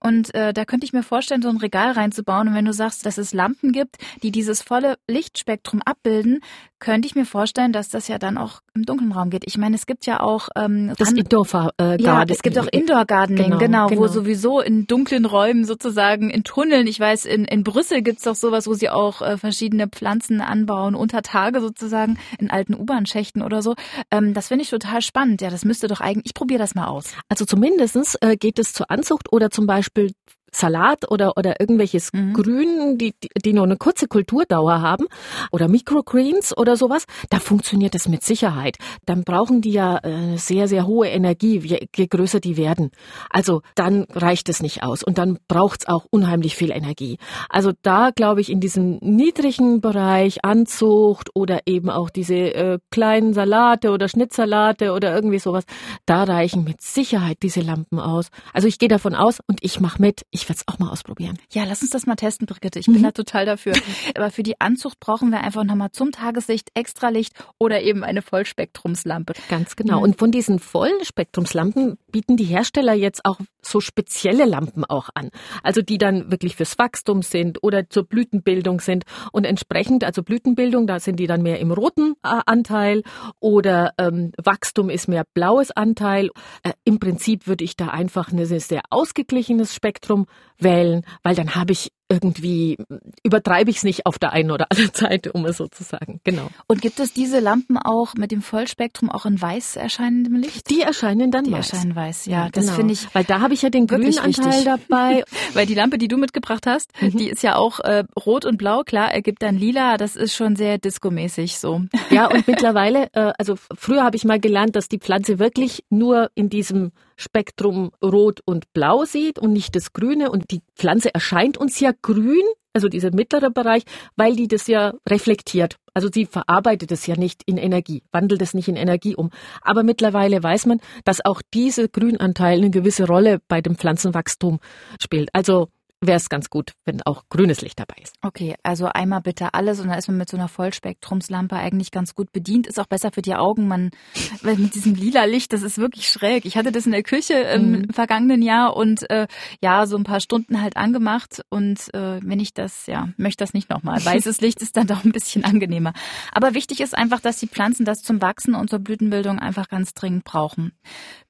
Und 0.00 0.34
äh, 0.34 0.52
da 0.52 0.64
könnte 0.64 0.86
ich 0.86 0.92
mir 0.92 1.02
vorstellen, 1.02 1.42
so 1.42 1.48
ein 1.48 1.58
Regal 1.58 1.92
reinzubauen. 1.92 2.48
Und 2.48 2.54
wenn 2.54 2.64
du 2.64 2.72
sagst, 2.72 3.06
dass 3.06 3.18
es 3.18 3.32
Lampen 3.32 3.72
gibt, 3.72 3.96
die 4.22 4.30
dieses 4.30 4.62
volle 4.62 4.96
Lichtspektrum 5.08 5.82
abbilden, 5.84 6.40
könnte 6.84 7.06
ich 7.06 7.14
mir 7.14 7.24
vorstellen, 7.24 7.72
dass 7.72 7.88
das 7.88 8.08
ja 8.08 8.18
dann 8.18 8.36
auch 8.36 8.60
im 8.74 8.84
dunklen 8.84 9.12
Raum 9.12 9.30
geht. 9.30 9.44
Ich 9.46 9.56
meine, 9.56 9.74
es 9.74 9.86
gibt 9.86 10.04
ja 10.04 10.20
auch 10.20 10.50
ähm, 10.54 10.92
das 10.98 11.12
Indoor 11.12 11.72
äh, 11.80 12.00
Ja, 12.02 12.24
es 12.28 12.42
gibt 12.42 12.58
auch 12.58 12.66
Indoor 12.66 13.06
Gardening, 13.06 13.58
genau, 13.58 13.83
genau, 13.88 14.00
genau, 14.02 14.12
wo 14.12 14.12
sowieso 14.12 14.60
in 14.60 14.86
dunklen 14.86 15.24
Räumen 15.24 15.64
sozusagen 15.64 16.30
in 16.30 16.44
Tunneln. 16.44 16.86
Ich 16.86 16.98
weiß, 16.98 17.24
in, 17.24 17.44
in 17.44 17.64
Brüssel 17.64 18.02
gibt's 18.02 18.24
doch 18.24 18.34
sowas, 18.34 18.66
wo 18.66 18.74
sie 18.74 18.90
auch 18.90 19.22
äh, 19.22 19.36
verschiedene 19.36 19.88
Pflanzen 19.88 20.40
anbauen 20.40 20.94
unter 20.94 21.22
Tage 21.22 21.60
sozusagen 21.60 22.18
in 22.38 22.50
alten 22.50 22.74
U-Bahn-Schächten 22.74 23.42
oder 23.42 23.62
so. 23.62 23.74
Ähm, 24.10 24.34
das 24.34 24.48
finde 24.48 24.64
ich 24.64 24.70
total 24.70 25.02
spannend. 25.02 25.40
Ja, 25.40 25.50
das 25.50 25.64
müsste 25.64 25.88
doch 25.88 26.00
eigentlich. 26.00 26.26
Ich 26.26 26.34
probiere 26.34 26.58
das 26.58 26.74
mal 26.74 26.86
aus. 26.86 27.12
Also 27.28 27.44
zumindestens 27.44 28.16
äh, 28.20 28.36
geht 28.36 28.58
es 28.58 28.72
zur 28.72 28.90
Anzucht 28.90 29.32
oder 29.32 29.50
zum 29.50 29.66
Beispiel 29.66 30.12
Salat 30.56 31.10
oder, 31.10 31.36
oder 31.36 31.60
irgendwelches 31.60 32.12
mhm. 32.12 32.32
Grün, 32.32 32.98
die, 32.98 33.14
die, 33.44 33.52
nur 33.52 33.64
eine 33.64 33.76
kurze 33.76 34.08
Kulturdauer 34.08 34.80
haben 34.80 35.06
oder 35.52 35.68
Microgreens 35.68 36.56
oder 36.56 36.76
sowas, 36.76 37.04
da 37.30 37.38
funktioniert 37.38 37.94
es 37.94 38.08
mit 38.08 38.22
Sicherheit. 38.22 38.76
Dann 39.06 39.24
brauchen 39.24 39.60
die 39.60 39.72
ja 39.72 39.98
äh, 39.98 40.36
sehr, 40.36 40.68
sehr 40.68 40.86
hohe 40.86 41.08
Energie, 41.08 41.58
je, 41.58 41.86
je 41.94 42.06
größer 42.06 42.40
die 42.40 42.56
werden. 42.56 42.90
Also 43.30 43.62
dann 43.74 44.06
reicht 44.12 44.48
es 44.48 44.62
nicht 44.62 44.82
aus 44.82 45.02
und 45.02 45.18
dann 45.18 45.38
braucht 45.48 45.80
es 45.80 45.88
auch 45.88 46.06
unheimlich 46.10 46.56
viel 46.56 46.70
Energie. 46.70 47.18
Also 47.48 47.72
da 47.82 48.10
glaube 48.10 48.40
ich 48.40 48.50
in 48.50 48.60
diesem 48.60 48.98
niedrigen 49.00 49.80
Bereich 49.80 50.44
Anzucht 50.44 51.30
oder 51.34 51.60
eben 51.66 51.90
auch 51.90 52.10
diese 52.10 52.34
äh, 52.34 52.78
kleinen 52.90 53.34
Salate 53.34 53.90
oder 53.90 54.08
Schnittsalate 54.08 54.92
oder 54.92 55.14
irgendwie 55.14 55.38
sowas, 55.38 55.64
da 56.06 56.24
reichen 56.24 56.64
mit 56.64 56.80
Sicherheit 56.80 57.38
diese 57.42 57.60
Lampen 57.60 57.98
aus. 57.98 58.28
Also 58.52 58.68
ich 58.68 58.78
gehe 58.78 58.88
davon 58.88 59.14
aus 59.14 59.40
und 59.46 59.58
ich 59.62 59.80
mache 59.80 60.00
mit. 60.00 60.22
Ich 60.30 60.43
ich 60.44 60.48
werde 60.50 60.60
es 60.60 60.68
auch 60.68 60.78
mal 60.78 60.90
ausprobieren. 60.90 61.38
Ja, 61.52 61.64
lass 61.64 61.80
uns 61.80 61.90
das 61.90 62.04
mal 62.04 62.16
testen, 62.16 62.46
Brigitte. 62.46 62.78
Ich 62.78 62.84
bin 62.84 62.98
mhm. 62.98 63.04
da 63.04 63.12
total 63.12 63.46
dafür. 63.46 63.72
Aber 64.14 64.30
für 64.30 64.42
die 64.42 64.60
Anzucht 64.60 65.00
brauchen 65.00 65.30
wir 65.30 65.40
einfach 65.40 65.64
nochmal 65.64 65.90
zum 65.92 66.12
Tageslicht 66.12 66.70
Extralicht 66.74 67.32
oder 67.58 67.80
eben 67.80 68.04
eine 68.04 68.20
Vollspektrumslampe. 68.20 69.32
Ganz 69.48 69.74
genau. 69.74 70.02
Und 70.02 70.18
von 70.18 70.30
diesen 70.30 70.58
Vollspektrumslampen 70.58 71.96
bieten 72.12 72.36
die 72.36 72.44
Hersteller 72.44 72.92
jetzt 72.92 73.24
auch 73.24 73.38
so 73.62 73.80
spezielle 73.80 74.44
Lampen 74.44 74.84
auch 74.84 75.08
an. 75.14 75.30
Also 75.62 75.80
die 75.80 75.96
dann 75.96 76.30
wirklich 76.30 76.56
fürs 76.56 76.78
Wachstum 76.78 77.22
sind 77.22 77.62
oder 77.62 77.88
zur 77.88 78.04
Blütenbildung 78.04 78.80
sind. 78.80 79.04
Und 79.32 79.44
entsprechend, 79.46 80.04
also 80.04 80.22
Blütenbildung, 80.22 80.86
da 80.86 81.00
sind 81.00 81.16
die 81.16 81.26
dann 81.26 81.40
mehr 81.42 81.58
im 81.58 81.72
roten 81.72 82.16
äh, 82.22 82.40
Anteil 82.44 83.02
oder 83.40 83.94
ähm, 83.96 84.32
Wachstum 84.36 84.90
ist 84.90 85.08
mehr 85.08 85.24
blaues 85.32 85.70
Anteil. 85.70 86.28
Äh, 86.62 86.72
Im 86.84 86.98
Prinzip 86.98 87.46
würde 87.46 87.64
ich 87.64 87.76
da 87.76 87.88
einfach 87.88 88.30
ein 88.30 88.44
sehr 88.44 88.82
ausgeglichenes 88.90 89.74
Spektrum 89.74 90.26
wählen, 90.58 91.04
weil 91.22 91.34
dann 91.34 91.54
habe 91.54 91.72
ich 91.72 91.90
irgendwie 92.10 92.76
übertreibe 93.22 93.70
ich 93.70 93.78
es 93.78 93.82
nicht 93.82 94.06
auf 94.06 94.18
der 94.18 94.32
einen 94.32 94.50
oder 94.50 94.66
anderen 94.70 94.90
Seite, 94.94 95.32
um 95.32 95.44
es 95.46 95.56
so 95.56 95.66
zu 95.66 95.82
sagen. 95.82 96.20
Genau. 96.24 96.48
Und 96.66 96.82
gibt 96.82 97.00
es 97.00 97.12
diese 97.12 97.40
Lampen 97.40 97.78
auch 97.78 98.14
mit 98.14 98.30
dem 98.30 98.42
Vollspektrum 98.42 99.10
auch 99.10 99.24
in 99.24 99.40
weiß 99.40 99.76
erscheinendem 99.76 100.36
Licht? 100.36 100.68
Die 100.70 100.82
erscheinen 100.82 101.30
dann 101.30 101.44
die 101.44 101.52
weiß. 101.52 101.72
erscheinen 101.72 101.96
weiß, 101.96 102.26
ja. 102.26 102.48
Das 102.50 102.66
genau. 102.66 102.76
finde 102.76 102.92
ich. 102.92 103.14
Weil 103.14 103.24
da 103.24 103.40
habe 103.40 103.54
ich 103.54 103.62
ja 103.62 103.70
den 103.70 103.86
grünen 103.86 104.18
Anteil 104.18 104.64
dabei. 104.64 105.24
Weil 105.54 105.66
die 105.66 105.74
Lampe, 105.74 105.98
die 105.98 106.08
du 106.08 106.16
mitgebracht 106.16 106.66
hast, 106.66 106.90
mhm. 107.00 107.16
die 107.16 107.28
ist 107.28 107.42
ja 107.42 107.56
auch 107.56 107.80
äh, 107.80 108.04
rot 108.24 108.44
und 108.44 108.58
blau, 108.58 108.82
klar, 108.82 109.12
ergibt 109.12 109.42
dann 109.42 109.56
lila. 109.56 109.96
Das 109.96 110.14
ist 110.14 110.34
schon 110.34 110.56
sehr 110.56 110.78
discomäßig 110.78 111.58
so. 111.58 111.82
Ja, 112.10 112.26
und 112.26 112.46
mittlerweile, 112.46 113.08
äh, 113.14 113.32
also 113.38 113.56
früher 113.56 114.04
habe 114.04 114.16
ich 114.16 114.24
mal 114.24 114.38
gelernt, 114.38 114.76
dass 114.76 114.88
die 114.88 114.98
Pflanze 114.98 115.38
wirklich 115.38 115.84
nur 115.88 116.30
in 116.34 116.50
diesem 116.50 116.92
Spektrum 117.16 117.90
Rot 118.02 118.40
und 118.44 118.72
Blau 118.72 119.04
sieht 119.04 119.38
und 119.38 119.52
nicht 119.52 119.74
das 119.76 119.92
Grüne. 119.92 120.30
Und 120.30 120.50
die 120.50 120.62
Pflanze 120.74 121.14
erscheint 121.14 121.56
uns 121.56 121.80
ja 121.80 121.92
grün, 122.02 122.42
also 122.72 122.88
dieser 122.88 123.14
mittlere 123.14 123.50
Bereich, 123.50 123.84
weil 124.16 124.36
die 124.36 124.48
das 124.48 124.66
ja 124.66 124.94
reflektiert. 125.08 125.76
Also 125.94 126.08
sie 126.12 126.26
verarbeitet 126.26 126.90
es 126.90 127.06
ja 127.06 127.16
nicht 127.16 127.42
in 127.46 127.56
Energie, 127.56 128.02
wandelt 128.10 128.42
es 128.42 128.52
nicht 128.52 128.68
in 128.68 128.76
Energie 128.76 129.14
um. 129.14 129.30
Aber 129.62 129.84
mittlerweile 129.84 130.42
weiß 130.42 130.66
man, 130.66 130.80
dass 131.04 131.24
auch 131.24 131.40
diese 131.54 131.88
Grünanteil 131.88 132.58
eine 132.58 132.70
gewisse 132.70 133.06
Rolle 133.06 133.40
bei 133.46 133.60
dem 133.60 133.76
Pflanzenwachstum 133.76 134.58
spielt. 135.00 135.30
Also 135.32 135.68
wäre 136.06 136.16
es 136.16 136.28
ganz 136.28 136.50
gut, 136.50 136.72
wenn 136.84 137.02
auch 137.02 137.24
grünes 137.28 137.60
Licht 137.60 137.78
dabei 137.78 137.96
ist. 138.02 138.16
Okay, 138.22 138.54
also 138.62 138.86
einmal 138.86 139.20
bitte 139.20 139.54
alles 139.54 139.80
und 139.80 139.88
dann 139.88 139.98
ist 139.98 140.08
man 140.08 140.16
mit 140.16 140.28
so 140.28 140.36
einer 140.36 140.48
Vollspektrumslampe 140.48 141.56
eigentlich 141.56 141.90
ganz 141.90 142.14
gut 142.14 142.32
bedient. 142.32 142.66
Ist 142.66 142.80
auch 142.80 142.86
besser 142.86 143.10
für 143.12 143.22
die 143.22 143.34
Augen. 143.34 143.68
Man 143.68 143.90
mit 144.42 144.74
diesem 144.74 144.94
lila 144.94 145.24
Licht, 145.24 145.52
das 145.52 145.62
ist 145.62 145.78
wirklich 145.78 146.08
schräg. 146.08 146.44
Ich 146.44 146.56
hatte 146.56 146.72
das 146.72 146.86
in 146.86 146.92
der 146.92 147.02
Küche 147.02 147.34
im 147.34 147.70
mhm. 147.70 147.90
vergangenen 147.90 148.42
Jahr 148.42 148.76
und 148.76 149.08
äh, 149.10 149.26
ja, 149.62 149.86
so 149.86 149.96
ein 149.96 150.04
paar 150.04 150.20
Stunden 150.20 150.60
halt 150.60 150.76
angemacht 150.76 151.42
und 151.50 151.92
äh, 151.94 152.20
wenn 152.22 152.40
ich 152.40 152.54
das, 152.54 152.86
ja, 152.86 153.08
möchte 153.16 153.42
das 153.42 153.54
nicht 153.54 153.70
nochmal. 153.70 154.04
Weißes 154.04 154.40
Licht 154.40 154.62
ist 154.62 154.76
dann 154.76 154.86
doch 154.86 155.04
ein 155.04 155.12
bisschen 155.12 155.44
angenehmer. 155.44 155.92
Aber 156.32 156.54
wichtig 156.54 156.80
ist 156.80 156.96
einfach, 156.96 157.20
dass 157.20 157.38
die 157.38 157.48
Pflanzen 157.48 157.84
das 157.84 158.02
zum 158.02 158.20
Wachsen 158.22 158.54
und 158.54 158.70
zur 158.70 158.78
Blütenbildung 158.78 159.38
einfach 159.38 159.68
ganz 159.68 159.94
dringend 159.94 160.24
brauchen. 160.24 160.72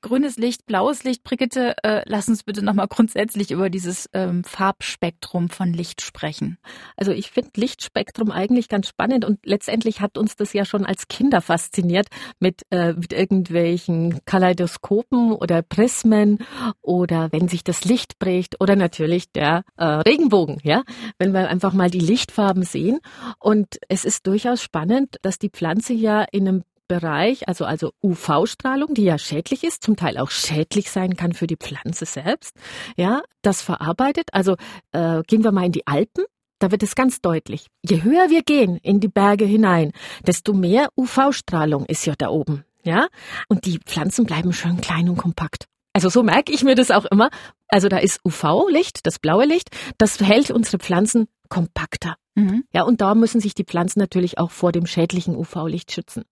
Grünes 0.01 0.37
Licht, 0.37 0.67
blaues 0.67 1.05
Licht, 1.05 1.23
Brigitte, 1.25 1.77
äh, 1.83 2.03
lass 2.07 2.29
uns 2.29 2.43
bitte 2.43 2.65
nochmal 2.65 2.89
grundsätzlich 2.91 3.51
über 3.51 3.71
dieses 3.71 4.09
ähm, 4.13 4.45
Farbspektrum 4.65 5.51
von 5.51 5.75
Licht 5.75 6.01
sprechen? 6.01 6.57
Also 6.97 7.13
ich 7.13 7.31
finde 7.31 7.51
Lichtspektrum 7.57 8.31
eigentlich 8.31 8.71
ganz 8.71 8.89
spannend 8.89 9.27
und 9.27 9.45
letztendlich 9.45 10.01
hat 10.01 10.17
uns 10.17 10.37
das 10.37 10.55
ja 10.55 10.65
schon 10.65 10.87
als 10.87 11.07
Kinder 11.09 11.43
fasziniert 11.43 12.09
mit, 12.39 12.63
äh, 12.71 12.95
mit 12.95 13.13
irgendwelchen 13.13 14.25
Kaleidoskopen 14.25 15.33
oder 15.33 15.61
Prismen 15.61 16.39
oder 16.81 17.31
wenn 17.31 17.49
sich 17.49 17.63
das 17.63 17.85
Licht 17.85 18.19
bricht 18.19 18.59
oder 18.59 18.75
natürlich 18.75 19.31
der 19.33 19.65
äh, 19.77 19.85
Regenbogen, 19.85 20.61
ja, 20.63 20.83
wenn 21.19 21.33
wir 21.33 21.51
einfach 21.51 21.75
mal 21.75 21.91
die 21.91 22.01
Lichtfarben 22.01 22.63
sehen 22.63 23.01
und 23.39 23.77
es 23.89 24.07
ist 24.07 24.27
durchaus 24.27 24.63
spannend, 24.63 25.17
dass 25.21 25.39
die 25.39 25.51
Pflanze 25.51 25.93
ja 25.93 26.25
in 26.33 26.49
einem 26.49 26.65
Bereich, 26.89 27.49
also, 27.49 27.65
also 27.65 27.93
UV-Strahlung, 28.03 28.95
die 28.95 29.05
ja 29.05 29.19
schädlich 29.19 29.65
ist, 29.65 29.83
zum 29.83 29.97
Teil 29.97 30.19
auch 30.19 30.31
schädlich 30.31 30.91
sein 30.91 31.17
kann 31.17 31.33
für 31.33 31.47
die 31.47 31.57
Pflanze 31.57 32.05
selbst, 32.07 32.55
ja, 32.97 33.23
das 33.43 33.63
verarbeitet. 33.63 34.29
Also 34.33 34.57
äh, 34.93 35.23
gehen 35.27 35.45
wir 35.45 35.53
mal 35.53 35.67
in 35.67 35.73
die 35.73 35.87
Alpen. 35.87 36.25
Da 36.59 36.71
wird 36.71 36.83
es 36.83 36.95
ganz 36.95 37.21
deutlich. 37.21 37.67
Je 37.83 38.03
höher 38.03 38.31
wir 38.31 38.43
gehen 38.43 38.79
in 38.79 39.01
die 39.01 39.09
Berge 39.09 39.45
hinein, 39.45 39.93
desto 40.27 40.53
mehr 40.53 40.89
UV-Strahlung 40.97 41.85
ist 41.87 42.07
ja 42.07 42.15
da 42.17 42.29
oben. 42.29 42.65
Ja? 42.85 43.09
Und 43.49 43.67
die 43.67 43.79
Pflanzen 43.79 44.25
bleiben 44.25 44.53
schön 44.53 44.81
klein 44.81 45.09
und 45.09 45.17
kompakt. 45.17 45.67
Also 45.93 46.09
so 46.09 46.23
merke 46.23 46.53
ich 46.53 46.65
mir 46.65 46.75
das 46.75 46.91
auch 46.91 47.05
immer. 47.07 47.31
Also 47.69 47.89
da 47.89 47.99
ist 47.99 48.21
UV-Licht, 48.25 49.07
das 49.07 49.19
blaue 49.19 49.47
Licht, 49.47 49.71
das 49.99 50.21
hält 50.21 50.51
unsere 50.51 50.79
Pflanzen 50.79 51.29
kompakter. 51.49 52.17
Mhm. 52.35 52.65
Ja, 52.73 52.83
und 52.83 53.01
da 53.01 53.15
müssen 53.15 53.41
sich 53.41 53.55
die 53.55 53.65
Pflanzen 53.65 54.01
natürlich 54.01 54.39
auch 54.39 54.51
vor 54.51 54.73
dem 54.73 54.87
schädlichen 54.87 55.37
UV-Licht 55.37 55.93
schützen. 55.93 56.25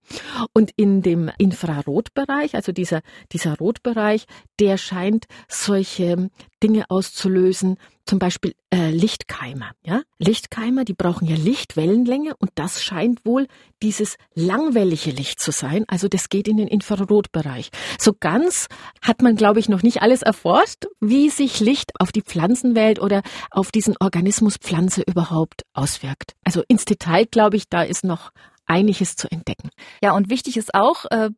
Und 0.52 0.72
in 0.76 1.02
dem 1.02 1.30
Infrarotbereich, 1.38 2.54
also 2.54 2.72
dieser, 2.72 3.02
dieser 3.32 3.56
Rotbereich, 3.56 4.26
der 4.58 4.78
scheint 4.78 5.26
solche 5.48 6.30
Dinge 6.62 6.90
auszulösen, 6.90 7.76
zum 8.04 8.18
Beispiel 8.18 8.54
äh, 8.70 8.90
Lichtkeimer. 8.90 9.72
Ja? 9.84 10.02
Lichtkeimer, 10.18 10.84
die 10.84 10.94
brauchen 10.94 11.26
ja 11.26 11.36
Lichtwellenlänge 11.36 12.34
und 12.36 12.50
das 12.56 12.82
scheint 12.82 13.24
wohl 13.24 13.46
dieses 13.82 14.16
langwellige 14.34 15.10
Licht 15.10 15.40
zu 15.40 15.52
sein. 15.52 15.84
Also 15.88 16.08
das 16.08 16.28
geht 16.28 16.48
in 16.48 16.56
den 16.56 16.68
Infrarotbereich. 16.68 17.70
So 17.98 18.12
ganz 18.18 18.68
hat 19.00 19.22
man, 19.22 19.36
glaube 19.36 19.60
ich, 19.60 19.68
noch 19.68 19.82
nicht 19.82 20.02
alles 20.02 20.22
erforscht, 20.22 20.86
wie 21.00 21.30
sich 21.30 21.60
Licht 21.60 21.92
auf 22.00 22.12
die 22.12 22.22
Pflanzenwelt 22.22 23.00
oder 23.00 23.22
auf 23.50 23.70
diesen 23.70 23.96
Organismus 24.00 24.56
Pflanze 24.56 25.02
überhaupt 25.02 25.62
auswirkt. 25.92 26.34
Also 26.44 26.62
ins 26.68 26.84
Detail, 26.84 27.26
glaube 27.26 27.56
ich, 27.56 27.68
da 27.68 27.82
ist 27.82 28.04
noch 28.04 28.32
einiges 28.72 29.16
zu 29.16 29.30
entdecken. 29.30 29.68
Ja, 30.02 30.12
und 30.12 30.30
wichtig 30.30 30.56
ist 30.56 30.74
auch, 30.74 31.04
äh, 31.10 31.28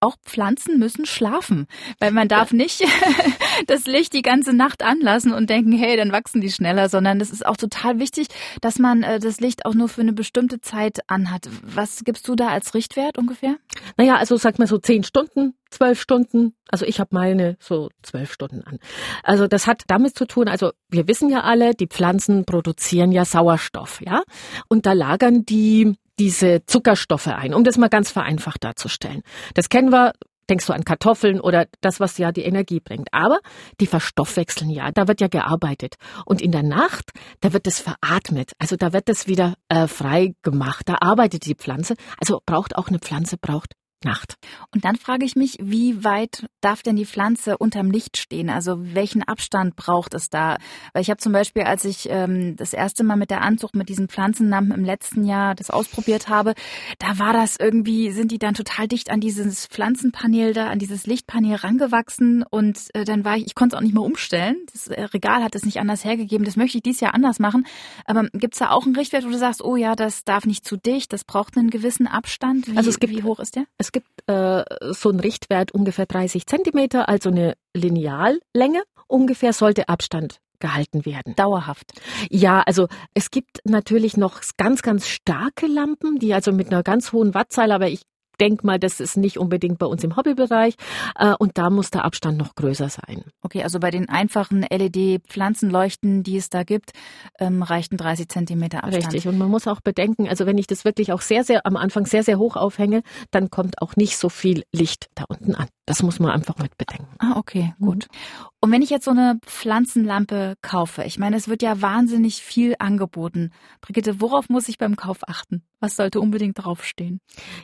auch 0.00 0.16
Pflanzen 0.24 0.78
müssen 0.78 1.06
schlafen, 1.06 1.66
weil 2.00 2.10
man 2.10 2.28
darf 2.28 2.52
nicht 2.52 2.84
das 3.66 3.86
Licht 3.86 4.12
die 4.12 4.22
ganze 4.22 4.52
Nacht 4.52 4.82
anlassen 4.82 5.32
und 5.32 5.48
denken, 5.48 5.72
hey, 5.72 5.96
dann 5.96 6.10
wachsen 6.12 6.40
die 6.40 6.50
schneller, 6.50 6.88
sondern 6.88 7.20
es 7.20 7.30
ist 7.30 7.46
auch 7.46 7.56
total 7.56 7.98
wichtig, 8.00 8.26
dass 8.60 8.78
man 8.78 9.04
äh, 9.04 9.20
das 9.20 9.40
Licht 9.40 9.64
auch 9.64 9.74
nur 9.74 9.88
für 9.88 10.00
eine 10.00 10.12
bestimmte 10.12 10.60
Zeit 10.60 10.98
anhat. 11.06 11.48
Was 11.62 12.02
gibst 12.04 12.26
du 12.26 12.34
da 12.34 12.48
als 12.48 12.74
Richtwert 12.74 13.16
ungefähr? 13.16 13.56
Naja, 13.96 14.16
also 14.16 14.36
sag 14.36 14.58
mal 14.58 14.66
so 14.66 14.78
zehn 14.78 15.04
Stunden, 15.04 15.54
zwölf 15.70 16.00
Stunden. 16.00 16.54
Also 16.68 16.84
ich 16.84 16.98
habe 16.98 17.10
meine 17.12 17.56
so 17.60 17.88
zwölf 18.02 18.32
Stunden 18.32 18.62
an. 18.64 18.78
Also 19.22 19.46
das 19.46 19.68
hat 19.68 19.84
damit 19.86 20.16
zu 20.16 20.26
tun, 20.26 20.48
also 20.48 20.72
wir 20.88 21.06
wissen 21.06 21.30
ja 21.30 21.42
alle, 21.42 21.74
die 21.74 21.86
Pflanzen 21.86 22.44
produzieren 22.44 23.12
ja 23.12 23.24
Sauerstoff, 23.24 24.00
ja, 24.04 24.22
und 24.68 24.86
da 24.86 24.92
lagern 24.92 25.44
die 25.44 25.94
diese 26.20 26.64
Zuckerstoffe 26.66 27.28
ein, 27.28 27.54
um 27.54 27.64
das 27.64 27.78
mal 27.78 27.88
ganz 27.88 28.10
vereinfacht 28.10 28.62
darzustellen. 28.62 29.22
Das 29.54 29.68
kennen 29.68 29.90
wir 29.90 30.12
denkst 30.48 30.66
du 30.66 30.72
an 30.72 30.84
Kartoffeln 30.84 31.40
oder 31.40 31.66
das, 31.80 32.00
was 32.00 32.18
ja 32.18 32.32
die 32.32 32.42
Energie 32.42 32.80
bringt. 32.80 33.08
Aber 33.12 33.38
die 33.80 33.86
verstoffwechseln 33.86 34.68
ja, 34.68 34.90
da 34.90 35.06
wird 35.06 35.20
ja 35.20 35.28
gearbeitet. 35.28 35.94
Und 36.26 36.42
in 36.42 36.50
der 36.50 36.64
Nacht, 36.64 37.12
da 37.40 37.52
wird 37.52 37.68
es 37.68 37.78
veratmet, 37.78 38.52
also 38.58 38.74
da 38.74 38.92
wird 38.92 39.08
es 39.08 39.28
wieder 39.28 39.54
äh, 39.68 39.86
frei 39.86 40.34
gemacht, 40.42 40.88
da 40.88 40.96
arbeitet 41.00 41.46
die 41.46 41.54
Pflanze. 41.54 41.94
Also 42.18 42.40
braucht 42.44 42.76
auch 42.76 42.88
eine 42.88 42.98
Pflanze, 42.98 43.36
braucht 43.38 43.74
Nacht. 44.04 44.36
Und 44.74 44.84
dann 44.84 44.96
frage 44.96 45.24
ich 45.24 45.36
mich, 45.36 45.58
wie 45.60 46.04
weit 46.04 46.46
darf 46.60 46.82
denn 46.82 46.96
die 46.96 47.04
Pflanze 47.04 47.58
unterm 47.58 47.90
Licht 47.90 48.16
stehen? 48.16 48.48
Also 48.48 48.78
welchen 48.78 49.22
Abstand 49.22 49.76
braucht 49.76 50.14
es 50.14 50.30
da? 50.30 50.56
Weil 50.92 51.02
ich 51.02 51.10
habe 51.10 51.18
zum 51.18 51.32
Beispiel, 51.32 51.64
als 51.64 51.84
ich 51.84 52.08
ähm, 52.08 52.56
das 52.56 52.72
erste 52.72 53.04
Mal 53.04 53.16
mit 53.16 53.30
der 53.30 53.42
Anzucht 53.42 53.74
mit 53.74 53.88
diesen 53.88 54.08
Pflanzenlampen 54.08 54.72
im 54.72 54.84
letzten 54.84 55.24
Jahr 55.24 55.54
das 55.54 55.70
ausprobiert 55.70 56.28
habe, 56.28 56.54
da 56.98 57.18
war 57.18 57.32
das 57.32 57.56
irgendwie, 57.58 58.10
sind 58.10 58.32
die 58.32 58.38
dann 58.38 58.54
total 58.54 58.88
dicht 58.88 59.10
an 59.10 59.20
dieses 59.20 59.66
Pflanzenpanel 59.66 60.54
da, 60.54 60.68
an 60.68 60.78
dieses 60.78 61.06
Lichtpanel 61.06 61.56
rangewachsen 61.56 62.42
und 62.50 62.78
äh, 62.94 63.04
dann 63.04 63.24
war 63.24 63.36
ich, 63.36 63.46
ich 63.46 63.54
konnte 63.54 63.76
es 63.76 63.78
auch 63.78 63.84
nicht 63.84 63.94
mehr 63.94 64.02
umstellen. 64.02 64.56
Das 64.72 64.86
äh, 64.86 65.02
Regal 65.02 65.42
hat 65.44 65.54
es 65.54 65.64
nicht 65.64 65.78
anders 65.78 66.04
hergegeben. 66.04 66.44
Das 66.44 66.56
möchte 66.56 66.78
ich 66.78 66.82
dieses 66.82 67.00
Jahr 67.00 67.14
anders 67.14 67.38
machen. 67.38 67.66
Aber 68.06 68.28
gibt's 68.32 68.58
da 68.58 68.70
auch 68.70 68.86
einen 68.86 68.96
Richtwert, 68.96 69.24
wo 69.24 69.30
du 69.30 69.38
sagst, 69.38 69.62
oh 69.62 69.76
ja, 69.76 69.94
das 69.94 70.24
darf 70.24 70.46
nicht 70.46 70.64
zu 70.64 70.76
dicht, 70.76 71.12
das 71.12 71.24
braucht 71.24 71.56
einen 71.56 71.70
gewissen 71.70 72.06
Abstand? 72.06 72.66
Wie, 72.66 72.76
also 72.76 72.88
es 72.88 72.98
gibt, 72.98 73.14
wie 73.14 73.22
hoch 73.22 73.40
ist 73.40 73.56
der? 73.56 73.64
Es 73.90 73.92
gibt 73.92 74.28
äh, 74.28 74.64
so 74.92 75.08
einen 75.08 75.18
Richtwert 75.18 75.72
ungefähr 75.72 76.06
30 76.06 76.46
Zentimeter, 76.46 77.08
also 77.08 77.30
eine 77.30 77.56
Lineallänge. 77.74 78.84
Ungefähr 79.08 79.52
sollte 79.52 79.88
Abstand 79.88 80.38
gehalten 80.60 81.04
werden. 81.04 81.34
Dauerhaft. 81.34 81.92
Ja, 82.30 82.60
also 82.60 82.86
es 83.14 83.32
gibt 83.32 83.58
natürlich 83.64 84.16
noch 84.16 84.42
ganz, 84.56 84.82
ganz 84.82 85.08
starke 85.08 85.66
Lampen, 85.66 86.20
die 86.20 86.32
also 86.34 86.52
mit 86.52 86.68
einer 86.68 86.84
ganz 86.84 87.12
hohen 87.12 87.34
Wattzahl, 87.34 87.72
aber 87.72 87.88
ich 87.88 88.02
denke 88.40 88.66
mal, 88.66 88.78
das 88.78 89.00
ist 89.00 89.16
nicht 89.16 89.38
unbedingt 89.38 89.78
bei 89.78 89.86
uns 89.86 90.02
im 90.02 90.16
Hobbybereich 90.16 90.74
äh, 91.16 91.34
und 91.38 91.58
da 91.58 91.70
muss 91.70 91.90
der 91.90 92.04
Abstand 92.04 92.38
noch 92.38 92.54
größer 92.54 92.88
sein. 92.88 93.24
Okay, 93.42 93.62
also 93.62 93.78
bei 93.78 93.90
den 93.90 94.08
einfachen 94.08 94.62
LED-Pflanzenleuchten, 94.62 96.22
die 96.22 96.36
es 96.36 96.50
da 96.50 96.62
gibt, 96.62 96.92
ähm, 97.38 97.62
reichten 97.62 97.96
30 97.96 98.28
Zentimeter 98.28 98.84
Abstand. 98.84 99.06
Richtig, 99.06 99.28
und 99.28 99.38
man 99.38 99.50
muss 99.50 99.66
auch 99.66 99.80
bedenken, 99.80 100.28
also 100.28 100.46
wenn 100.46 100.58
ich 100.58 100.66
das 100.66 100.84
wirklich 100.84 101.12
auch 101.12 101.20
sehr, 101.20 101.44
sehr 101.44 101.66
am 101.66 101.76
Anfang 101.76 102.06
sehr, 102.06 102.22
sehr 102.22 102.38
hoch 102.38 102.56
aufhänge, 102.56 103.02
dann 103.30 103.50
kommt 103.50 103.82
auch 103.82 103.96
nicht 103.96 104.16
so 104.16 104.28
viel 104.28 104.64
Licht 104.72 105.08
da 105.14 105.24
unten 105.28 105.54
an. 105.54 105.68
Das 105.86 106.02
muss 106.02 106.18
man 106.20 106.30
einfach 106.30 106.56
mit 106.58 106.76
bedenken. 106.78 107.08
Ah, 107.18 107.36
okay, 107.36 107.74
gut. 107.80 108.08
Mhm. 108.10 108.46
Und 108.62 108.72
wenn 108.72 108.82
ich 108.82 108.90
jetzt 108.90 109.06
so 109.06 109.10
eine 109.10 109.38
Pflanzenlampe 109.46 110.54
kaufe, 110.60 111.02
ich 111.04 111.18
meine, 111.18 111.36
es 111.36 111.48
wird 111.48 111.62
ja 111.62 111.80
wahnsinnig 111.80 112.42
viel 112.42 112.74
angeboten. 112.78 113.52
Brigitte, 113.80 114.20
worauf 114.20 114.50
muss 114.50 114.68
ich 114.68 114.76
beim 114.76 114.96
Kauf 114.96 115.20
achten? 115.26 115.62
Was 115.80 115.96
sollte 115.96 116.20
unbedingt 116.20 116.62
draufstehen? 116.62 117.20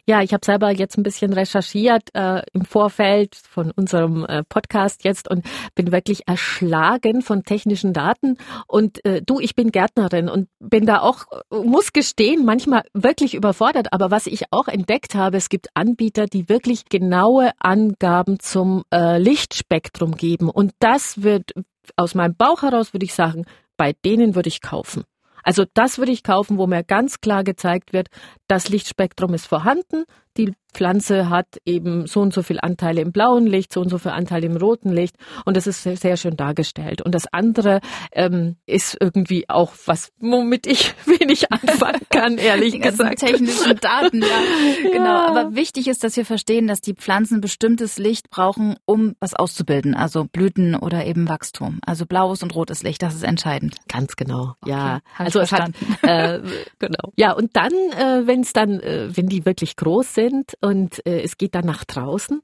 Ja, 0.07 0.23
ich 0.23 0.33
habe 0.33 0.45
selber 0.45 0.71
jetzt 0.71 0.97
ein 0.97 1.03
bisschen 1.03 1.35
recherchiert 1.35 2.09
äh, 2.15 2.41
im 2.55 2.65
Vorfeld 2.65 3.37
von 3.37 3.71
unserem 3.73 4.25
äh, 4.25 4.43
Podcast 4.43 5.05
jetzt 5.05 5.29
und 5.29 5.45
bin 5.75 5.93
wirklich 5.93 6.27
erschlagen 6.27 7.21
von 7.21 7.45
technischen 7.45 7.93
Daten. 7.93 8.39
Und 8.67 9.05
äh, 9.05 9.21
du, 9.21 9.39
ich 9.39 9.55
bin 9.55 9.73
Gärtnerin 9.73 10.31
und 10.31 10.49
bin 10.61 10.87
da 10.87 11.01
auch, 11.01 11.27
muss 11.51 11.93
gestehen, 11.93 12.47
manchmal 12.47 12.85
wirklich 12.95 13.35
überfordert. 13.35 13.93
Aber 13.93 14.11
was 14.11 14.27
ich 14.27 14.45
auch 14.51 14.69
entdeckt 14.69 15.15
habe, 15.15 15.37
es 15.37 15.51
gibt 15.51 15.69
Anbieter, 15.75 16.25
die 16.25 16.49
wirklich 16.49 16.87
genaue 16.87 17.51
Angaben 17.59 18.41
zum 18.41 18.85
äh, 18.91 19.19
Lichtspektrum 19.19 20.13
geben. 20.13 20.49
Und 20.49 20.73
das 20.87 21.25
wird 21.25 21.53
aus 21.97 22.15
meinem 22.15 22.37
Bauch 22.37 22.63
heraus, 22.63 22.95
würde 22.95 23.05
ich 23.05 23.13
sagen, 23.13 23.45
bei 23.77 23.93
denen 24.05 24.37
würde 24.37 24.49
ich 24.49 24.61
kaufen. 24.61 25.03
Also 25.43 25.65
das 25.75 25.99
würde 25.99 26.13
ich 26.13 26.23
kaufen, 26.23 26.59
wo 26.59 26.69
mir 26.69 26.85
ganz 26.85 27.21
klar 27.21 27.43
gezeigt 27.43 27.93
wird, 27.93 28.07
das 28.47 28.69
Lichtspektrum 28.69 29.35
ist 29.35 29.47
vorhanden, 29.47 30.05
die 30.37 30.53
Pflanze 30.77 31.31
hat 31.31 31.59
eben 31.65 32.07
so 32.07 32.21
und 32.21 32.35
so 32.35 32.43
viel 32.43 32.61
Anteile 32.61 33.01
im 33.01 33.11
blauen 33.11 33.47
Licht, 33.47 33.73
so 33.73 33.81
und 33.81 33.89
so 33.89 33.97
viel 33.97 34.13
Anteile 34.13 34.47
im 34.47 34.57
roten 34.59 34.91
Licht 34.91 35.17
und 35.47 35.57
das 35.57 35.67
ist 35.67 35.83
sehr, 35.83 35.97
sehr 35.97 36.19
schön 36.19 36.37
dargestellt. 36.37 37.01
Und 37.01 37.15
das 37.15 37.27
andere 37.33 37.81
ähm, 38.13 38.57
ist 38.67 38.97
irgendwie 39.01 39.49
auch 39.49 39.73
was, 39.87 40.13
womit 40.21 40.67
ich 40.67 40.95
wenig 41.07 41.51
anfangen 41.51 42.03
kann, 42.11 42.37
ehrlich 42.37 42.73
die 42.73 42.81
gesagt. 42.81 43.21
technischen 43.21 43.77
Daten, 43.81 44.21
ja. 44.21 44.27
Genau. 44.93 45.05
Ja. 45.05 45.27
Aber 45.29 45.55
wichtig 45.55 45.89
ist, 45.89 46.05
dass 46.05 46.17
wir 46.17 46.27
verstehen, 46.27 46.67
dass 46.67 46.81
die 46.81 46.95
Pflanzen 46.95 47.41
bestimmtes 47.41 47.99
Licht 47.99 48.29
brauchen, 48.29 48.77
um 48.85 49.15
was 49.19 49.35
auszubilden, 49.35 49.95
also 49.95 50.25
Blüten 50.25 50.75
oder 50.75 51.07
eben 51.07 51.29
Wachstum. 51.29 51.81
Also 51.87 52.05
blaues 52.05 52.43
und 52.43 52.55
rotes 52.55 52.83
Licht, 52.83 53.03
das 53.03 53.15
ist 53.15 53.23
entscheidend. 53.25 53.77
Ganz 53.89 54.17
genau. 54.17 54.55
Okay. 54.61 54.73
Ja. 54.73 55.01
Also 55.17 55.41
es 55.41 55.53
hat 55.53 55.71
äh, 56.03 56.41
genau. 56.79 57.13
Ja 57.17 57.33
und 57.33 57.57
dann, 57.57 57.73
äh, 57.73 58.27
wenn 58.27 58.41
es 58.41 58.53
dann, 58.53 58.81
äh, 58.81 59.09
wenn 59.17 59.29
die 59.29 59.47
wirklich 59.47 59.77
groß 59.77 60.15
sind 60.15 60.26
und 60.61 61.05
äh, 61.07 61.23
es 61.23 61.37
geht 61.37 61.55
dann 61.55 61.67
nach 61.67 61.85
draußen, 61.85 62.43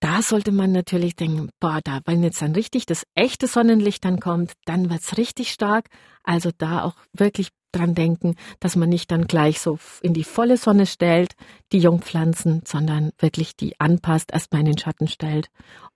da 0.00 0.22
sollte 0.22 0.52
man 0.52 0.72
natürlich 0.72 1.16
denken, 1.16 1.50
boah, 1.60 1.80
da, 1.82 2.00
wenn 2.04 2.22
jetzt 2.22 2.42
dann 2.42 2.52
richtig 2.52 2.86
das 2.86 3.06
echte 3.14 3.46
Sonnenlicht 3.46 4.04
dann 4.04 4.20
kommt, 4.20 4.52
dann 4.64 4.90
wird's 4.90 5.16
richtig 5.16 5.50
stark. 5.50 5.88
Also 6.22 6.50
da 6.56 6.82
auch 6.82 6.96
wirklich 7.12 7.48
dran 7.72 7.94
denken, 7.94 8.36
dass 8.60 8.76
man 8.76 8.88
nicht 8.88 9.10
dann 9.10 9.26
gleich 9.26 9.60
so 9.60 9.78
in 10.00 10.14
die 10.14 10.24
volle 10.24 10.56
Sonne 10.56 10.86
stellt, 10.86 11.34
die 11.72 11.78
Jungpflanzen, 11.78 12.62
sondern 12.66 13.12
wirklich 13.18 13.56
die 13.56 13.78
anpasst, 13.78 14.32
erstmal 14.32 14.60
in 14.60 14.66
den 14.66 14.78
Schatten 14.78 15.08
stellt 15.08 15.48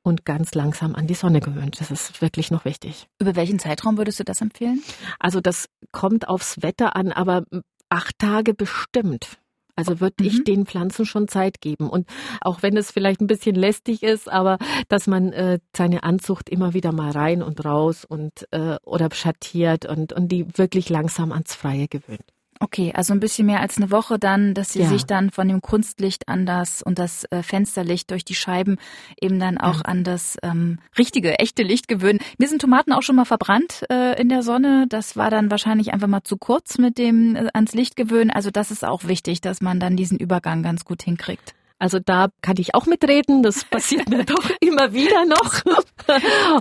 und 0.03 0.25
ganz 0.25 0.55
langsam 0.55 0.95
an 0.95 1.07
die 1.07 1.15
Sonne 1.15 1.41
gewöhnt. 1.41 1.81
Das 1.81 1.91
ist 1.91 2.21
wirklich 2.21 2.51
noch 2.51 2.65
wichtig. 2.65 3.09
Über 3.19 3.37
welchen 3.37 3.59
Zeitraum 3.59 3.99
würdest 3.99 4.21
du 4.21 4.25
das 4.25 4.41
empfehlen? 4.41 4.83
Also 5.19 5.41
das 5.41 5.69
kommt 5.93 6.29
aufs 6.29 6.63
Wetter 6.63 6.97
an, 6.97 7.13
aber 7.13 7.45
acht 7.89 8.19
Tage 8.19 8.55
bestimmt. 8.55 9.39
Also 9.81 10.01
würde 10.01 10.17
mhm. 10.21 10.27
ich 10.27 10.45
den 10.45 10.67
Pflanzen 10.67 11.07
schon 11.07 11.29
Zeit 11.29 11.61
geben. 11.61 11.89
Und 11.89 12.07
auch 12.41 12.63
wenn 12.63 12.77
es 12.77 12.91
vielleicht 12.91 13.21
ein 13.21 13.27
bisschen 13.27 13.57
lästig 13.57 14.03
ist, 14.03 14.31
aber 14.31 14.59
dass 14.89 15.07
man 15.07 15.33
äh, 15.33 15.59
seine 15.77 16.03
Anzucht 16.03 16.49
immer 16.49 16.75
wieder 16.75 16.93
mal 16.93 17.11
rein 17.11 17.43
und 17.43 17.65
raus 17.65 18.05
und 18.05 18.47
äh, 18.51 18.77
oder 18.85 19.09
schattiert 19.13 19.87
und, 19.87 20.13
und 20.13 20.29
die 20.29 20.47
wirklich 20.57 20.89
langsam 20.89 21.33
ans 21.33 21.55
Freie 21.55 21.89
gewöhnt. 21.89 22.25
Okay, 22.62 22.93
also 22.95 23.14
ein 23.14 23.21
bisschen 23.21 23.47
mehr 23.47 23.61
als 23.61 23.79
eine 23.79 23.90
Woche 23.90 24.19
dann, 24.19 24.52
dass 24.52 24.75
sie 24.75 24.83
ja. 24.83 24.87
sich 24.87 25.07
dann 25.07 25.31
von 25.31 25.49
dem 25.49 25.62
Kunstlicht 25.62 26.29
an 26.29 26.45
das 26.45 26.83
und 26.83 26.99
das 26.99 27.25
äh, 27.31 27.43
Fensterlicht 27.43 28.11
durch 28.11 28.23
die 28.23 28.35
Scheiben 28.35 28.76
eben 29.19 29.40
dann 29.40 29.57
auch 29.57 29.76
ja. 29.76 29.83
an 29.87 30.05
das 30.05 30.37
ähm, 30.43 30.79
richtige, 30.99 31.38
echte 31.38 31.62
Licht 31.62 31.88
gewöhnen. 31.88 32.19
Mir 32.37 32.49
sind 32.49 32.61
Tomaten 32.61 32.93
auch 32.93 33.00
schon 33.00 33.17
mal 33.17 33.25
verbrannt 33.25 33.87
äh, 33.90 34.21
in 34.21 34.29
der 34.29 34.43
Sonne. 34.43 34.85
Das 34.90 35.17
war 35.17 35.31
dann 35.31 35.50
wahrscheinlich 35.50 35.95
einfach 35.95 36.07
mal 36.07 36.23
zu 36.23 36.37
kurz 36.37 36.76
mit 36.76 36.99
dem 36.99 37.35
äh, 37.35 37.49
ans 37.55 37.73
Licht 37.73 37.97
gewöhnen. 37.97 38.31
Also 38.31 38.50
das 38.50 38.71
ist 38.71 38.85
auch 38.85 39.05
wichtig, 39.05 39.40
dass 39.40 39.62
man 39.62 39.81
dann 39.81 39.97
diesen 39.97 40.19
Übergang 40.19 40.62
ganz 40.62 40.85
gut 40.85 41.02
hinkriegt. 41.02 41.55
Also 41.81 41.99
da 41.99 42.29
kann 42.43 42.57
ich 42.59 42.75
auch 42.75 42.85
mitreden. 42.85 43.43
Das 43.43 43.64
passiert 43.71 44.09
mir 44.11 44.25
doch 44.25 44.50
immer 44.61 44.93
wieder 44.93 45.25
noch. 45.25 45.64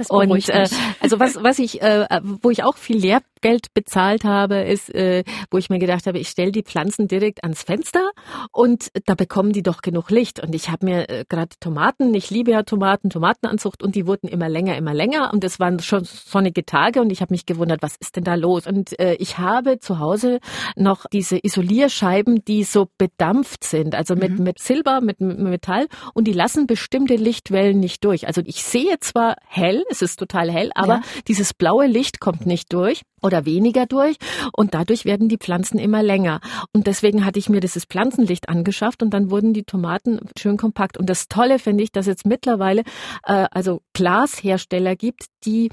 Und 0.09 0.49
äh, 0.49 0.67
also 1.01 1.19
was 1.19 1.43
was 1.43 1.59
ich 1.59 1.81
äh, 1.81 2.07
wo 2.41 2.49
ich 2.49 2.63
auch 2.63 2.77
viel 2.77 2.97
Lehrgeld 3.41 3.73
bezahlt 3.73 4.23
habe, 4.23 4.61
ist, 4.61 4.93
äh, 4.93 5.23
wo 5.51 5.57
ich 5.57 5.69
mir 5.69 5.79
gedacht 5.79 6.07
habe, 6.07 6.19
ich 6.19 6.29
stelle 6.29 6.51
die 6.51 6.63
Pflanzen 6.63 7.07
direkt 7.07 7.43
ans 7.43 7.63
Fenster 7.63 8.11
und 8.51 8.89
da 9.05 9.15
bekommen 9.15 9.51
die 9.51 9.63
doch 9.63 9.81
genug 9.81 10.09
Licht. 10.09 10.39
Und 10.41 10.53
ich 10.53 10.69
habe 10.69 10.85
mir 10.85 11.09
äh, 11.09 11.25
gerade 11.27 11.55
Tomaten, 11.59 12.13
ich 12.13 12.29
liebe 12.29 12.51
ja 12.51 12.63
Tomaten, 12.63 13.09
Tomatenanzucht 13.09 13.83
und 13.83 13.95
die 13.95 14.07
wurden 14.07 14.27
immer 14.27 14.49
länger, 14.49 14.77
immer 14.77 14.93
länger 14.93 15.31
und 15.33 15.43
es 15.43 15.59
waren 15.59 15.79
schon 15.79 16.03
sonnige 16.03 16.65
Tage 16.65 17.01
und 17.01 17.11
ich 17.11 17.21
habe 17.21 17.33
mich 17.33 17.45
gewundert, 17.45 17.81
was 17.81 17.95
ist 17.99 18.15
denn 18.15 18.23
da 18.23 18.35
los? 18.35 18.67
Und 18.67 18.99
äh, 18.99 19.15
ich 19.15 19.37
habe 19.37 19.79
zu 19.79 19.99
Hause 19.99 20.39
noch 20.75 21.05
diese 21.11 21.39
Isolierscheiben, 21.41 22.43
die 22.45 22.63
so 22.63 22.89
bedampft 22.97 23.63
sind, 23.63 23.95
also 23.95 24.15
mit 24.15 24.37
mhm. 24.37 24.43
mit 24.43 24.59
Silber 24.59 25.01
mit 25.01 25.21
Metall 25.21 25.87
und 26.13 26.25
die 26.25 26.33
lassen 26.33 26.67
bestimmte 26.67 27.15
Lichtwellen 27.15 27.79
nicht 27.79 28.03
durch. 28.03 28.27
Also 28.27 28.41
ich 28.45 28.63
sehe 28.63 28.99
zwar 28.99 29.35
hell, 29.47 29.83
es 29.89 30.01
ist 30.01 30.17
total 30.17 30.51
hell, 30.51 30.71
aber 30.75 30.95
ja. 30.95 31.01
dieses 31.27 31.53
blaue 31.53 31.87
Licht 31.87 32.19
kommt 32.19 32.45
nicht 32.45 32.73
durch. 32.73 33.03
Und 33.21 33.28
oder 33.29 33.45
weniger 33.45 33.85
durch 33.85 34.17
und 34.53 34.73
dadurch 34.73 35.05
werden 35.05 35.29
die 35.29 35.37
Pflanzen 35.37 35.77
immer 35.77 36.01
länger. 36.01 36.41
Und 36.73 36.87
deswegen 36.87 37.25
hatte 37.25 37.37
ich 37.37 37.47
mir 37.47 37.59
dieses 37.59 37.85
Pflanzenlicht 37.85 38.49
angeschafft 38.49 39.03
und 39.03 39.11
dann 39.11 39.29
wurden 39.29 39.53
die 39.53 39.63
Tomaten 39.63 40.19
schön 40.37 40.57
kompakt. 40.57 40.97
Und 40.97 41.07
das 41.07 41.27
Tolle 41.27 41.59
finde 41.59 41.83
ich, 41.83 41.91
dass 41.91 42.07
jetzt 42.07 42.25
mittlerweile 42.25 42.81
äh, 43.23 43.45
also 43.51 43.81
Glashersteller 43.93 44.95
gibt, 44.95 45.25
die 45.45 45.69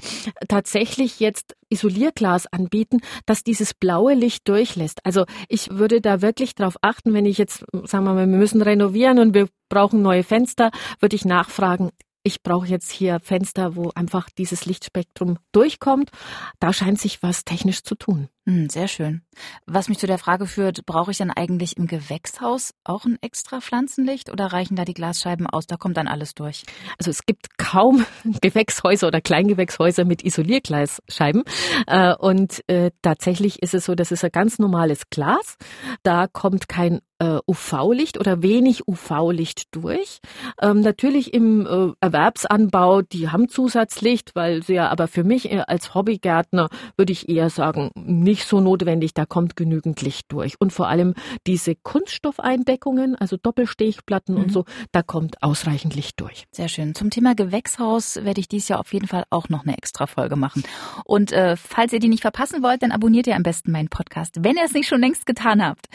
tatsächlich 0.47 1.19
jetzt 1.19 1.55
Isolierglas 1.69 2.45
anbieten, 2.47 3.01
dass 3.25 3.43
dieses 3.43 3.73
blaue 3.73 4.13
Licht 4.13 4.47
durchlässt. 4.47 4.99
Also 5.03 5.25
ich 5.49 5.71
würde 5.71 5.99
da 5.99 6.21
wirklich 6.21 6.53
darauf 6.53 6.77
achten, 6.81 7.13
wenn 7.13 7.25
ich 7.25 7.39
jetzt, 7.39 7.65
sagen 7.85 8.05
wir 8.05 8.13
mal, 8.13 8.27
wir 8.29 8.37
müssen 8.37 8.61
renovieren 8.61 9.17
und 9.19 9.33
wir 9.33 9.47
brauchen 9.67 10.01
neue 10.01 10.23
Fenster, 10.23 10.71
würde 10.99 11.15
ich 11.15 11.25
nachfragen, 11.25 11.89
ich 12.27 12.43
brauche 12.43 12.67
jetzt 12.67 12.91
hier 12.91 13.21
Fenster, 13.21 13.77
wo 13.77 13.91
einfach 13.95 14.29
dieses 14.29 14.65
Lichtspektrum 14.65 15.39
durchkommt. 15.53 16.11
Da 16.59 16.73
scheint 16.73 16.99
sich 16.99 17.23
was 17.23 17.45
technisch 17.45 17.83
zu 17.83 17.95
tun. 17.95 18.27
Hm, 18.47 18.69
sehr 18.69 18.87
schön. 18.87 19.23
Was 19.65 19.89
mich 19.89 19.99
zu 19.99 20.07
der 20.07 20.17
Frage 20.17 20.45
führt, 20.45 20.85
brauche 20.85 21.11
ich 21.11 21.17
dann 21.17 21.31
eigentlich 21.31 21.75
im 21.75 21.85
Gewächshaus 21.85 22.73
auch 22.85 23.03
ein 23.03 23.17
extra 23.19 23.59
Pflanzenlicht 23.59 24.31
oder 24.31 24.45
reichen 24.45 24.77
da 24.77 24.85
die 24.85 24.93
Glasscheiben 24.93 25.47
aus? 25.47 25.67
Da 25.67 25.75
kommt 25.75 25.97
dann 25.97 26.07
alles 26.07 26.33
durch. 26.33 26.63
Also 26.97 27.11
es 27.11 27.25
gibt 27.25 27.57
kaum 27.57 28.05
Gewächshäuser 28.41 29.07
oder 29.07 29.19
Kleingewächshäuser 29.19 30.05
mit 30.05 30.23
Isolierglasscheiben. 30.23 31.43
Äh, 31.87 32.15
und 32.15 32.63
äh, 32.67 32.91
tatsächlich 33.01 33.61
ist 33.61 33.73
es 33.73 33.83
so, 33.83 33.95
das 33.95 34.13
ist 34.13 34.23
ein 34.23 34.31
ganz 34.31 34.59
normales 34.59 35.09
Glas. 35.09 35.57
Da 36.03 36.27
kommt 36.27 36.69
kein 36.69 37.01
äh, 37.19 37.39
UV-Licht 37.47 38.17
oder 38.17 38.43
wenig 38.43 38.87
UV-Licht 38.87 39.75
durch. 39.75 40.19
Ähm, 40.61 40.81
natürlich 40.81 41.33
im 41.33 41.95
Erwerbsanbau, 41.99 43.01
die 43.01 43.29
haben 43.29 43.49
Zusatzlicht, 43.49 44.35
weil 44.35 44.63
sie 44.63 44.75
ja, 44.75 44.87
aber 44.89 45.07
für 45.07 45.23
mich 45.23 45.51
als 45.67 45.95
Hobbygärtner 45.95 46.69
würde 46.95 47.11
ich 47.11 47.27
eher 47.27 47.49
sagen, 47.49 47.91
nicht 47.95 48.36
nicht 48.37 48.47
so 48.47 48.59
notwendig, 48.59 49.15
da 49.15 49.25
kommt 49.25 49.55
genügend 49.55 50.01
Licht 50.01 50.31
durch. 50.31 50.61
Und 50.61 50.71
vor 50.71 50.87
allem 50.87 51.15
diese 51.47 51.75
Kunststoffeindeckungen, 51.75 53.15
also 53.15 53.35
Doppelstechplatten 53.35 54.35
mhm. 54.35 54.41
und 54.41 54.51
so, 54.51 54.65
da 54.91 55.01
kommt 55.01 55.41
ausreichend 55.41 55.95
Licht 55.95 56.21
durch. 56.21 56.45
Sehr 56.51 56.69
schön. 56.69 56.93
Zum 56.93 57.09
Thema 57.09 57.33
Gewächshaus 57.33 58.17
werde 58.23 58.39
ich 58.39 58.47
dies 58.47 58.67
Jahr 58.67 58.79
auf 58.79 58.93
jeden 58.93 59.07
Fall 59.07 59.23
auch 59.31 59.49
noch 59.49 59.65
eine 59.65 59.75
extra 59.75 60.05
Folge 60.05 60.35
machen. 60.35 60.63
Und 61.03 61.31
äh, 61.31 61.55
falls 61.57 61.93
ihr 61.93 61.99
die 61.99 62.09
nicht 62.09 62.21
verpassen 62.21 62.61
wollt, 62.61 62.83
dann 62.83 62.91
abonniert 62.91 63.25
ihr 63.25 63.35
am 63.35 63.43
besten 63.43 63.71
meinen 63.71 63.89
Podcast, 63.89 64.35
wenn 64.43 64.55
ihr 64.55 64.65
es 64.65 64.73
nicht 64.73 64.87
schon 64.87 65.01
längst 65.01 65.25
getan 65.25 65.65
habt. 65.65 65.87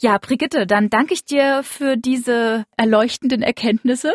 Ja, 0.00 0.16
Brigitte, 0.16 0.66
dann 0.66 0.88
danke 0.88 1.12
ich 1.12 1.26
dir 1.26 1.62
für 1.62 1.98
diese 1.98 2.64
erleuchtenden 2.78 3.42
Erkenntnisse. 3.42 4.14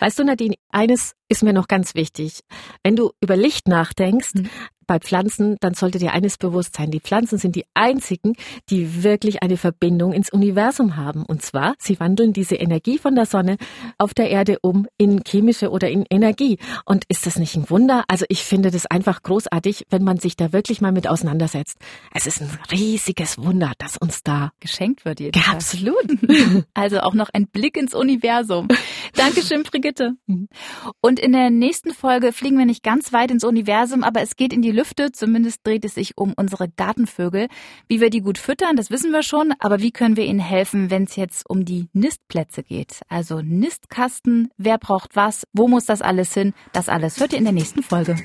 weißt 0.00 0.18
du, 0.18 0.24
Nadine, 0.24 0.56
eines 0.70 1.14
ist 1.28 1.44
mir 1.44 1.52
noch 1.52 1.68
ganz 1.68 1.94
wichtig. 1.94 2.40
Wenn 2.82 2.96
du 2.96 3.12
über 3.20 3.36
Licht 3.36 3.68
nachdenkst, 3.68 4.34
mhm 4.34 4.50
bei 4.86 4.98
Pflanzen, 4.98 5.56
dann 5.60 5.74
sollte 5.74 5.98
dir 5.98 6.12
eines 6.12 6.38
bewusst 6.38 6.76
sein. 6.76 6.90
Die 6.90 7.00
Pflanzen 7.00 7.38
sind 7.38 7.56
die 7.56 7.64
einzigen, 7.74 8.34
die 8.70 9.02
wirklich 9.02 9.42
eine 9.42 9.56
Verbindung 9.56 10.12
ins 10.12 10.30
Universum 10.30 10.96
haben. 10.96 11.24
Und 11.24 11.42
zwar, 11.42 11.74
sie 11.78 11.98
wandeln 12.00 12.32
diese 12.32 12.56
Energie 12.56 12.98
von 12.98 13.14
der 13.14 13.26
Sonne 13.26 13.56
auf 13.98 14.14
der 14.14 14.30
Erde 14.30 14.58
um 14.62 14.86
in 14.98 15.22
chemische 15.26 15.70
oder 15.70 15.90
in 15.90 16.04
Energie. 16.10 16.58
Und 16.84 17.04
ist 17.08 17.26
das 17.26 17.36
nicht 17.36 17.56
ein 17.56 17.68
Wunder? 17.70 18.04
Also 18.08 18.24
ich 18.28 18.42
finde 18.44 18.70
das 18.70 18.86
einfach 18.86 19.22
großartig, 19.22 19.86
wenn 19.90 20.04
man 20.04 20.18
sich 20.18 20.36
da 20.36 20.52
wirklich 20.52 20.80
mal 20.80 20.92
mit 20.92 21.08
auseinandersetzt. 21.08 21.78
Es 22.14 22.26
ist 22.26 22.40
ein 22.40 22.50
riesiges 22.70 23.38
Wunder, 23.38 23.72
das 23.78 23.96
uns 23.96 24.22
da 24.22 24.52
geschenkt 24.60 25.04
wird. 25.04 25.20
Jedenfalls. 25.20 25.46
Ja, 25.46 25.52
absolut. 25.52 26.64
Also 26.74 27.00
auch 27.00 27.14
noch 27.14 27.28
ein 27.32 27.46
Blick 27.46 27.76
ins 27.76 27.94
Universum. 27.94 28.68
Dankeschön, 29.14 29.62
Brigitte. 29.62 30.14
Und 31.00 31.20
in 31.20 31.32
der 31.32 31.50
nächsten 31.50 31.92
Folge 31.92 32.32
fliegen 32.32 32.58
wir 32.58 32.66
nicht 32.66 32.82
ganz 32.82 33.12
weit 33.12 33.30
ins 33.30 33.44
Universum, 33.44 34.02
aber 34.02 34.22
es 34.22 34.36
geht 34.36 34.52
in 34.52 34.62
die 34.72 34.78
Lüfte. 34.78 35.12
Zumindest 35.12 35.66
dreht 35.66 35.84
es 35.84 35.94
sich 35.94 36.16
um 36.16 36.32
unsere 36.36 36.68
Gartenvögel. 36.68 37.48
Wie 37.88 38.00
wir 38.00 38.10
die 38.10 38.20
gut 38.20 38.38
füttern, 38.38 38.76
das 38.76 38.90
wissen 38.90 39.12
wir 39.12 39.22
schon. 39.22 39.52
Aber 39.58 39.80
wie 39.80 39.92
können 39.92 40.16
wir 40.16 40.24
ihnen 40.24 40.40
helfen, 40.40 40.90
wenn 40.90 41.04
es 41.04 41.16
jetzt 41.16 41.48
um 41.48 41.64
die 41.64 41.88
Nistplätze 41.92 42.62
geht? 42.62 43.02
Also 43.08 43.40
Nistkasten, 43.42 44.50
wer 44.56 44.78
braucht 44.78 45.14
was, 45.14 45.44
wo 45.52 45.68
muss 45.68 45.84
das 45.84 46.02
alles 46.02 46.34
hin? 46.34 46.54
Das 46.72 46.88
alles 46.88 47.20
hört 47.20 47.32
ihr 47.32 47.38
in 47.38 47.44
der 47.44 47.52
nächsten 47.52 47.82
Folge. 47.82 48.16